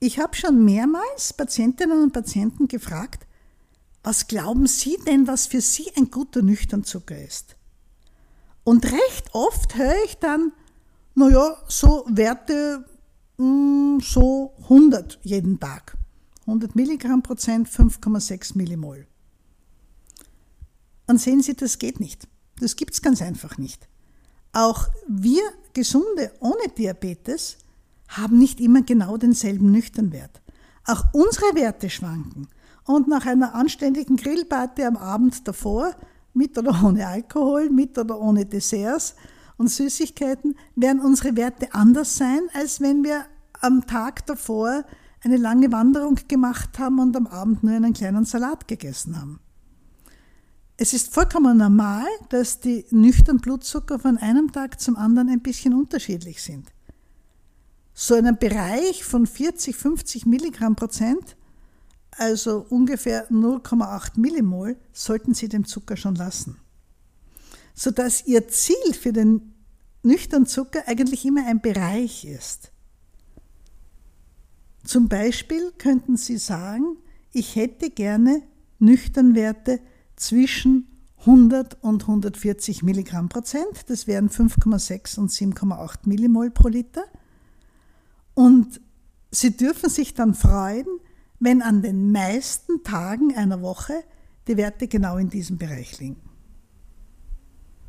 Ich 0.00 0.18
habe 0.18 0.36
schon 0.36 0.64
mehrmals 0.64 1.32
Patientinnen 1.32 2.02
und 2.02 2.12
Patienten 2.12 2.68
gefragt, 2.68 3.26
was 4.02 4.28
glauben 4.28 4.66
Sie 4.66 4.96
denn, 5.06 5.26
was 5.26 5.46
für 5.46 5.60
Sie 5.60 5.90
ein 5.96 6.10
guter 6.10 6.42
Nüchternzucker 6.42 7.20
ist? 7.20 7.56
Und 8.62 8.84
recht 8.84 9.34
oft 9.34 9.74
höre 9.76 10.04
ich 10.04 10.16
dann, 10.18 10.52
naja, 11.14 11.56
so 11.68 12.04
Werte 12.08 12.84
mh, 13.38 13.44
hm, 13.44 14.00
so 14.00 14.54
100 14.62 15.18
jeden 15.22 15.58
Tag. 15.58 15.96
100 16.42 16.76
Milligramm 16.76 17.22
Prozent, 17.22 17.68
5,6 17.68 18.56
Millimol. 18.56 19.06
Und 21.06 21.20
sehen 21.20 21.42
Sie, 21.42 21.54
das 21.54 21.78
geht 21.78 22.00
nicht. 22.00 22.28
Das 22.60 22.76
gibt 22.76 22.94
es 22.94 23.02
ganz 23.02 23.20
einfach 23.20 23.58
nicht. 23.58 23.88
Auch 24.52 24.88
wir 25.06 25.42
Gesunde 25.72 26.32
ohne 26.40 26.68
Diabetes 26.76 27.58
haben 28.08 28.38
nicht 28.38 28.60
immer 28.60 28.82
genau 28.82 29.16
denselben 29.16 29.70
Nüchternwert. 29.70 30.42
Auch 30.84 31.04
unsere 31.12 31.54
Werte 31.54 31.90
schwanken. 31.90 32.48
Und 32.84 33.08
nach 33.08 33.26
einer 33.26 33.54
anständigen 33.54 34.16
Grillparty 34.16 34.84
am 34.84 34.96
Abend 34.96 35.46
davor, 35.46 35.94
mit 36.32 36.56
oder 36.56 36.82
ohne 36.84 37.06
Alkohol, 37.06 37.68
mit 37.68 37.98
oder 37.98 38.18
ohne 38.18 38.46
Desserts 38.46 39.14
und 39.58 39.68
Süßigkeiten, 39.68 40.56
werden 40.74 41.00
unsere 41.00 41.36
Werte 41.36 41.74
anders 41.74 42.16
sein, 42.16 42.40
als 42.54 42.80
wenn 42.80 43.04
wir 43.04 43.26
am 43.60 43.86
Tag 43.86 44.24
davor 44.26 44.84
eine 45.22 45.36
lange 45.36 45.70
Wanderung 45.72 46.16
gemacht 46.28 46.78
haben 46.78 46.98
und 47.00 47.16
am 47.16 47.26
Abend 47.26 47.62
nur 47.62 47.74
einen 47.74 47.92
kleinen 47.92 48.24
Salat 48.24 48.68
gegessen 48.68 49.20
haben. 49.20 49.40
Es 50.76 50.92
ist 50.92 51.12
vollkommen 51.12 51.58
normal, 51.58 52.06
dass 52.28 52.60
die 52.60 52.86
nüchtern 52.90 53.38
Blutzucker 53.38 53.98
von 53.98 54.16
einem 54.16 54.52
Tag 54.52 54.80
zum 54.80 54.96
anderen 54.96 55.28
ein 55.28 55.40
bisschen 55.40 55.74
unterschiedlich 55.74 56.40
sind. 56.40 56.72
So 58.00 58.14
einen 58.14 58.38
Bereich 58.38 59.02
von 59.02 59.26
40, 59.26 59.74
50 59.74 60.24
Milligramm 60.24 60.76
Prozent, 60.76 61.36
also 62.12 62.64
ungefähr 62.70 63.28
0,8 63.28 64.20
Millimol, 64.20 64.76
sollten 64.92 65.34
Sie 65.34 65.48
dem 65.48 65.66
Zucker 65.66 65.96
schon 65.96 66.14
lassen. 66.14 66.60
Sodass 67.74 68.24
Ihr 68.24 68.46
Ziel 68.46 68.94
für 68.94 69.12
den 69.12 69.52
nüchtern 70.04 70.46
Zucker 70.46 70.84
eigentlich 70.86 71.26
immer 71.26 71.44
ein 71.48 71.60
Bereich 71.60 72.24
ist. 72.24 72.70
Zum 74.84 75.08
Beispiel 75.08 75.72
könnten 75.76 76.16
Sie 76.16 76.38
sagen, 76.38 76.98
ich 77.32 77.56
hätte 77.56 77.90
gerne 77.90 78.42
Nüchternwerte 78.78 79.80
zwischen 80.14 80.86
100 81.26 81.82
und 81.82 82.02
140 82.02 82.84
Milligramm 82.84 83.28
Prozent. 83.28 83.86
Das 83.88 84.06
wären 84.06 84.30
5,6 84.30 85.18
und 85.18 85.32
7,8 85.32 85.98
Millimol 86.04 86.52
pro 86.52 86.68
Liter. 86.68 87.02
Und 88.38 88.80
Sie 89.32 89.56
dürfen 89.56 89.90
sich 89.90 90.14
dann 90.14 90.32
freuen, 90.32 90.86
wenn 91.40 91.60
an 91.60 91.82
den 91.82 92.12
meisten 92.12 92.84
Tagen 92.84 93.36
einer 93.36 93.62
Woche 93.62 94.04
die 94.46 94.56
Werte 94.56 94.86
genau 94.86 95.16
in 95.16 95.28
diesem 95.28 95.58
Bereich 95.58 95.98
liegen. 95.98 96.20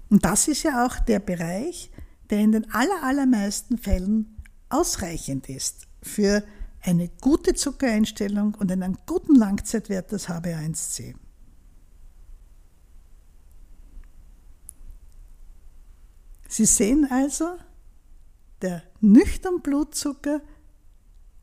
Und 0.10 0.26
das 0.26 0.48
ist 0.48 0.64
ja 0.64 0.88
auch 0.88 1.00
der 1.02 1.20
Bereich, 1.20 1.92
der 2.32 2.40
in 2.40 2.52
den 2.52 2.66
allermeisten 2.72 3.78
Fällen 3.78 4.38
ausreichend 4.70 5.50
ist 5.50 5.88
für 6.02 6.44
eine 6.82 7.10
gute 7.22 7.54
Zuckereinstellung 7.54 8.56
und 8.56 8.72
einen 8.72 8.98
guten 9.06 9.36
Langzeitwert 9.36 10.12
des 10.12 10.30
HbA1c. 10.30 11.14
Sie 16.48 16.66
sehen 16.66 17.08
also, 17.12 17.50
der 18.62 18.84
nüchtern 19.02 19.62
Blutzucker 19.62 20.42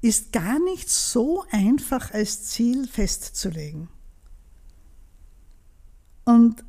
ist 0.02 0.32
gar 0.32 0.58
nicht 0.58 0.88
so 0.88 1.44
einfach 1.50 2.12
als 2.12 2.44
Ziel 2.44 2.86
festzulegen. 2.86 3.88
Und 6.24 6.64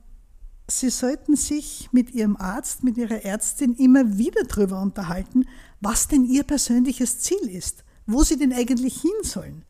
Sie 0.70 0.90
sollten 0.90 1.38
sich 1.38 1.90
mit 1.94 2.12
Ihrem 2.12 2.36
Arzt, 2.36 2.84
mit 2.84 2.98
Ihrer 2.98 3.24
Ärztin 3.24 3.74
immer 3.76 4.18
wieder 4.18 4.44
darüber 4.44 4.82
unterhalten, 4.82 5.46
was 5.80 6.08
denn 6.10 6.26
Ihr 6.26 6.44
persönliches 6.44 7.20
Ziel 7.20 7.50
ist, 7.50 7.86
wo 8.06 8.24
Sie 8.24 8.38
denn 8.38 8.52
eigentlich 8.52 9.02
hin 9.02 9.24
sollen. 9.24 9.64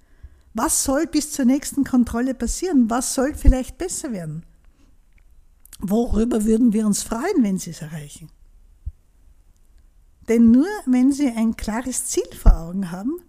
Was 0.56 0.84
soll 0.84 1.06
bis 1.06 1.32
zur 1.32 1.46
nächsten 1.46 1.84
Kontrolle 1.84 2.34
passieren? 2.34 2.90
Was 2.90 3.14
soll 3.14 3.36
vielleicht 3.36 3.78
besser 3.78 4.12
werden? 4.12 4.44
Worüber 5.80 6.46
würden 6.46 6.74
wir 6.74 6.88
uns 6.88 7.04
freuen, 7.04 7.44
wenn 7.44 7.60
Sie 7.60 7.70
es 7.70 7.84
erreichen? 7.84 8.30
Denn 10.28 10.52
nur 10.52 10.68
wenn 10.86 11.12
Sie 11.12 11.30
ein 11.30 11.56
klares 11.56 12.06
Ziel 12.06 12.28
vor 12.36 12.58
Augen 12.58 12.92
haben, 12.92 13.22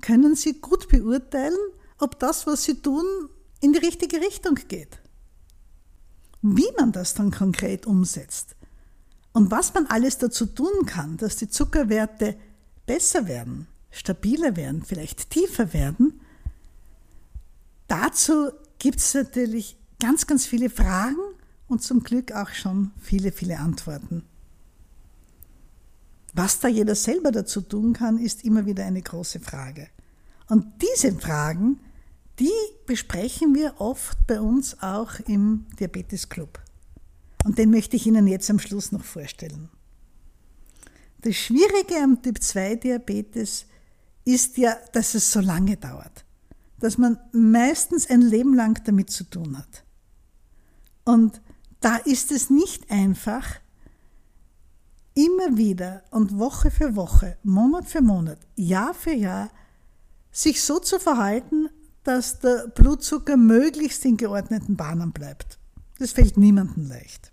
können 0.00 0.36
Sie 0.36 0.60
gut 0.60 0.88
beurteilen, 0.88 1.58
ob 1.98 2.18
das, 2.18 2.46
was 2.46 2.64
Sie 2.64 2.74
tun, 2.74 3.04
in 3.60 3.72
die 3.72 3.78
richtige 3.78 4.20
Richtung 4.20 4.56
geht. 4.68 4.98
Wie 6.42 6.70
man 6.76 6.92
das 6.92 7.14
dann 7.14 7.30
konkret 7.30 7.86
umsetzt 7.86 8.56
und 9.32 9.50
was 9.50 9.72
man 9.74 9.86
alles 9.86 10.18
dazu 10.18 10.46
tun 10.46 10.86
kann, 10.86 11.16
dass 11.16 11.36
die 11.36 11.48
Zuckerwerte 11.48 12.36
besser 12.84 13.28
werden, 13.28 13.68
stabiler 13.90 14.56
werden, 14.56 14.82
vielleicht 14.84 15.30
tiefer 15.30 15.72
werden, 15.72 16.20
dazu 17.86 18.50
gibt 18.78 18.98
es 18.98 19.14
natürlich 19.14 19.76
ganz, 20.00 20.26
ganz 20.26 20.46
viele 20.46 20.68
Fragen 20.68 21.20
und 21.68 21.82
zum 21.82 22.02
Glück 22.02 22.32
auch 22.32 22.50
schon 22.50 22.90
viele, 23.00 23.30
viele 23.30 23.60
Antworten. 23.60 24.24
Was 26.32 26.60
da 26.60 26.68
jeder 26.68 26.94
selber 26.94 27.30
dazu 27.30 27.60
tun 27.60 27.92
kann, 27.92 28.18
ist 28.18 28.44
immer 28.44 28.64
wieder 28.64 28.84
eine 28.84 29.02
große 29.02 29.40
Frage. 29.40 29.88
Und 30.48 30.66
diese 30.82 31.12
Fragen, 31.18 31.80
die 32.38 32.52
besprechen 32.86 33.54
wir 33.54 33.80
oft 33.80 34.26
bei 34.26 34.40
uns 34.40 34.82
auch 34.82 35.18
im 35.26 35.66
Diabetes 35.78 36.28
Club. 36.28 36.60
Und 37.44 37.58
den 37.58 37.70
möchte 37.70 37.96
ich 37.96 38.06
Ihnen 38.06 38.26
jetzt 38.26 38.50
am 38.50 38.58
Schluss 38.58 38.92
noch 38.92 39.04
vorstellen. 39.04 39.68
Das 41.20 41.36
Schwierige 41.36 42.02
am 42.02 42.20
Typ 42.22 42.42
2 42.42 42.76
Diabetes 42.76 43.66
ist 44.24 44.56
ja, 44.56 44.76
dass 44.92 45.14
es 45.14 45.30
so 45.30 45.40
lange 45.40 45.76
dauert, 45.76 46.24
dass 46.78 46.98
man 46.98 47.18
meistens 47.32 48.08
ein 48.08 48.22
Leben 48.22 48.54
lang 48.54 48.82
damit 48.84 49.10
zu 49.10 49.24
tun 49.24 49.58
hat. 49.58 49.84
Und 51.04 51.40
da 51.80 51.96
ist 51.96 52.32
es 52.32 52.50
nicht 52.50 52.90
einfach, 52.90 53.46
immer 55.14 55.56
wieder 55.56 56.02
und 56.10 56.38
Woche 56.38 56.70
für 56.70 56.96
Woche, 56.96 57.36
Monat 57.42 57.86
für 57.86 58.00
Monat, 58.00 58.38
Jahr 58.56 58.94
für 58.94 59.12
Jahr 59.12 59.50
sich 60.30 60.62
so 60.62 60.78
zu 60.78 60.98
verhalten, 60.98 61.68
dass 62.04 62.40
der 62.40 62.68
Blutzucker 62.68 63.36
möglichst 63.36 64.04
in 64.04 64.16
geordneten 64.16 64.76
Bahnen 64.76 65.12
bleibt. 65.12 65.58
Das 65.98 66.12
fällt 66.12 66.36
niemandem 66.36 66.88
leicht. 66.88 67.32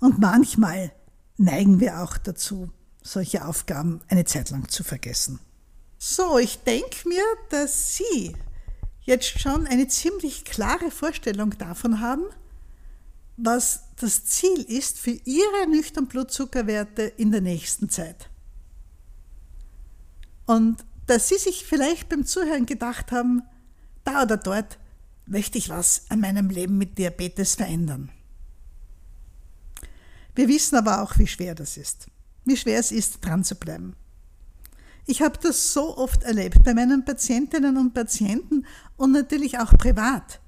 Und 0.00 0.18
manchmal 0.18 0.92
neigen 1.36 1.80
wir 1.80 2.02
auch 2.02 2.18
dazu, 2.18 2.70
solche 3.02 3.44
Aufgaben 3.46 4.00
eine 4.08 4.24
Zeit 4.24 4.50
lang 4.50 4.68
zu 4.68 4.82
vergessen. 4.82 5.40
So, 5.98 6.38
ich 6.38 6.58
denke 6.64 7.08
mir, 7.08 7.22
dass 7.50 7.96
Sie 7.96 8.34
jetzt 9.02 9.40
schon 9.40 9.66
eine 9.66 9.86
ziemlich 9.88 10.44
klare 10.44 10.90
Vorstellung 10.90 11.56
davon 11.58 12.00
haben, 12.00 12.24
was 13.36 13.84
das 13.96 14.24
Ziel 14.24 14.62
ist 14.62 14.98
für 14.98 15.10
Ihre 15.24 15.68
nüchtern 15.68 16.06
Blutzuckerwerte 16.06 17.02
in 17.02 17.30
der 17.30 17.40
nächsten 17.40 17.88
Zeit. 17.88 18.30
Und 20.46 20.84
dass 21.06 21.28
Sie 21.28 21.38
sich 21.38 21.64
vielleicht 21.64 22.08
beim 22.08 22.24
Zuhören 22.24 22.66
gedacht 22.66 23.12
haben, 23.12 23.42
da 24.04 24.22
oder 24.22 24.36
dort 24.36 24.78
möchte 25.26 25.58
ich 25.58 25.68
was 25.68 26.02
an 26.10 26.20
meinem 26.20 26.50
Leben 26.50 26.76
mit 26.76 26.98
Diabetes 26.98 27.54
verändern. 27.54 28.10
Wir 30.34 30.48
wissen 30.48 30.76
aber 30.76 31.02
auch, 31.02 31.18
wie 31.18 31.26
schwer 31.26 31.54
das 31.54 31.76
ist, 31.76 32.08
wie 32.44 32.56
schwer 32.56 32.78
es 32.78 32.92
ist, 32.92 33.24
dran 33.24 33.44
zu 33.44 33.54
bleiben. 33.54 33.94
Ich 35.06 35.22
habe 35.22 35.38
das 35.40 35.72
so 35.72 35.96
oft 35.96 36.22
erlebt 36.22 36.62
bei 36.64 36.74
meinen 36.74 37.04
Patientinnen 37.04 37.76
und 37.76 37.94
Patienten 37.94 38.66
und 38.96 39.12
natürlich 39.12 39.58
auch 39.58 39.72
privat, 39.76 40.40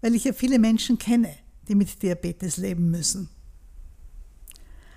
weil 0.00 0.14
ich 0.14 0.24
ja 0.24 0.32
viele 0.32 0.58
Menschen 0.58 0.98
kenne, 0.98 1.34
die 1.70 1.74
mit 1.76 2.02
Diabetes 2.02 2.58
leben 2.58 2.90
müssen. 2.90 3.30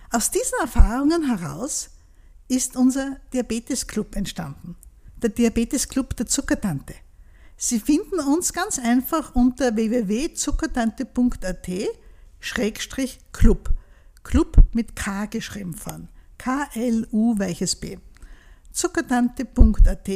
Aus 0.09 0.31
diesen 0.31 0.57
Erfahrungen 0.59 1.27
heraus 1.27 1.91
ist 2.47 2.75
unser 2.75 3.17
Diabetes 3.31 3.85
Club 3.85 4.15
entstanden. 4.15 4.75
Der 5.17 5.29
Diabetes 5.29 5.87
Club 5.87 6.15
der 6.15 6.25
Zuckertante. 6.25 6.95
Sie 7.57 7.79
finden 7.79 8.19
uns 8.19 8.53
ganz 8.53 8.79
einfach 8.79 9.35
unter 9.35 9.75
www.zuckertante.at 9.75 11.69
Schrägstrich 12.39 13.19
Club. 13.31 13.69
Club 14.23 14.57
mit 14.73 14.95
K 14.95 15.27
geschrieben 15.27 15.75
von. 15.75 16.09
K-L-U 16.39 17.37
weiches 17.37 17.75
B. 17.75 17.99
Zuckertante.at 18.71 20.09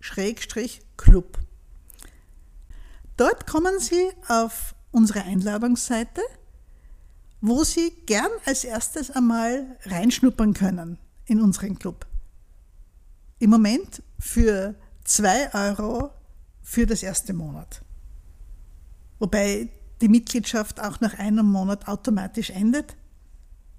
Schrägstrich 0.00 0.82
Club. 0.98 1.38
Dort 3.16 3.46
kommen 3.46 3.80
Sie 3.80 4.10
auf 4.28 4.74
unsere 4.90 5.22
Einladungsseite 5.22 6.22
wo 7.40 7.64
Sie 7.64 7.92
gern 8.06 8.30
als 8.44 8.64
erstes 8.64 9.10
einmal 9.10 9.78
reinschnuppern 9.84 10.54
können 10.54 10.98
in 11.26 11.40
unseren 11.40 11.78
Club. 11.78 12.06
Im 13.38 13.50
Moment 13.50 14.02
für 14.18 14.74
2 15.04 15.54
Euro 15.54 16.10
für 16.62 16.86
das 16.86 17.02
erste 17.02 17.32
Monat. 17.32 17.82
Wobei 19.18 19.68
die 20.00 20.08
Mitgliedschaft 20.08 20.80
auch 20.80 21.00
nach 21.00 21.18
einem 21.18 21.46
Monat 21.46 21.88
automatisch 21.88 22.50
endet. 22.50 22.96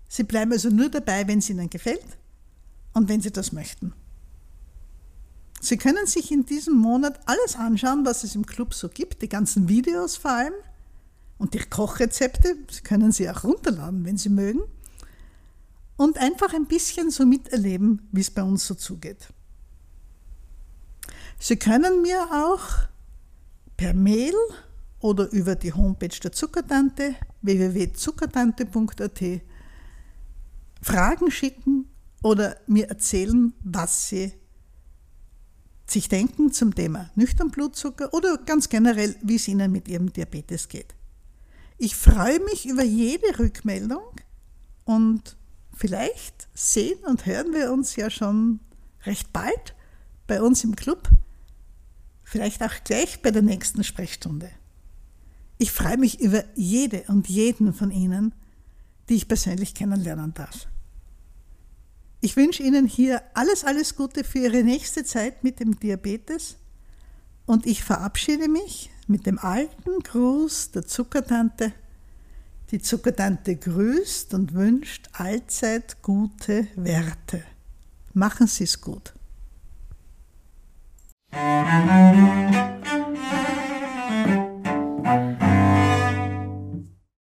Sie 0.08 0.24
bleiben 0.24 0.52
also 0.52 0.70
nur 0.70 0.90
dabei, 0.90 1.28
wenn 1.28 1.40
es 1.40 1.50
Ihnen 1.50 1.70
gefällt 1.70 2.18
und 2.94 3.10
wenn 3.10 3.22
Sie 3.22 3.32
das 3.32 3.52
möchten. 3.52 3.94
Sie 5.62 5.78
können 5.78 6.08
sich 6.08 6.32
in 6.32 6.46
diesem 6.46 6.78
Monat 6.78 7.20
alles 7.26 7.58
anschauen, 7.58 8.06
was 8.06 8.24
es 8.24 8.36
im 8.36 8.46
Club 8.46 8.74
so 8.74 8.88
gibt, 8.88 9.22
die 9.22 9.30
ganzen 9.30 9.68
Videos 9.68 10.16
vor 10.16 10.32
allem 10.32 10.54
und 11.40 11.56
die 11.56 11.60
Kochrezepte. 11.60 12.56
Sie 12.70 12.82
können 12.82 13.12
sie 13.12 13.28
auch 13.30 13.44
runterladen, 13.44 14.06
wenn 14.06 14.18
Sie 14.18 14.30
mögen. 14.30 14.62
Und 15.98 16.20
einfach 16.20 16.54
ein 16.54 16.68
bisschen 16.68 17.10
so 17.10 17.26
miterleben, 17.26 18.08
wie 18.12 18.22
es 18.22 18.30
bei 18.30 18.44
uns 18.44 18.68
so 18.68 18.76
zugeht. 18.76 19.34
Sie 21.40 21.58
können 21.58 22.04
mir 22.04 22.22
auch 22.32 22.62
per 23.76 23.94
Mail 23.94 24.36
oder 25.00 25.30
über 25.32 25.56
die 25.56 25.74
Homepage 25.74 26.20
der 26.22 26.32
Zuckertante 26.32 27.16
www.zuckertante.at 27.42 29.42
Fragen 30.82 31.32
schicken 31.32 31.90
oder 32.22 32.58
mir 32.68 32.90
erzählen, 32.90 33.54
was 33.64 34.10
Sie 34.10 34.34
sich 35.86 36.10
denken 36.10 36.52
zum 36.52 36.76
Thema 36.76 37.10
Nüchternblutzucker 37.16 38.14
oder 38.14 38.38
ganz 38.38 38.70
generell, 38.70 39.16
wie 39.22 39.36
es 39.36 39.48
Ihnen 39.48 39.72
mit 39.72 39.88
Ihrem 39.88 40.12
Diabetes 40.14 40.68
geht. 40.68 40.94
Ich 41.82 41.96
freue 41.96 42.42
mich 42.42 42.68
über 42.68 42.84
jede 42.84 43.40
Rückmeldung 43.40 44.04
und 44.84 45.38
vielleicht 45.74 46.50
sehen 46.54 47.00
und 47.06 47.26
hören 47.26 47.54
wir 47.54 47.72
uns 47.72 47.96
ja 47.96 48.10
schon 48.10 48.60
recht 49.06 49.32
bald 49.32 49.76
bei 50.28 50.42
uns 50.42 50.66
im 50.66 50.76
Club. 50.76 51.10
Vielleicht 52.22 52.62
auch 52.64 52.84
gleich 52.84 53.22
bei 53.22 53.32
der 53.32 53.44
nächsten 53.44 53.86
Sprechstunde. 53.86 54.52
Ich 55.58 55.72
freue 55.72 55.98
mich 55.98 56.20
über 56.20 56.44
jede 56.54 57.04
und 57.08 57.30
jeden 57.30 57.74
von 57.74 57.92
Ihnen, 57.92 58.36
die 59.08 59.16
ich 59.16 59.30
persönlich 59.30 59.74
kennenlernen 59.74 60.34
darf. 60.34 60.68
Ich 62.20 62.36
wünsche 62.36 62.62
Ihnen 62.62 62.88
hier 62.88 63.22
alles, 63.36 63.64
alles 63.64 63.96
Gute 63.96 64.26
für 64.26 64.40
Ihre 64.40 64.64
nächste 64.64 65.06
Zeit 65.06 65.46
mit 65.46 65.62
dem 65.62 65.80
Diabetes 65.80 66.58
und 67.46 67.66
ich 67.66 67.86
verabschiede 67.86 68.50
mich 68.50 68.90
mit 69.10 69.26
dem 69.26 69.40
alten 69.40 70.00
Gruß 70.00 70.72
der 70.72 70.86
Zuckertante. 70.86 71.74
Die 72.72 72.80
Zuckertante 72.80 73.56
grüßt 73.56 74.34
und 74.36 74.54
wünscht 74.54 75.10
allzeit 75.14 76.02
gute 76.02 76.68
Werte. 76.76 77.44
Machen 78.14 78.48
Sie 78.48 78.66
es 78.66 78.80
gut. 78.80 79.14
Musik 81.32 81.90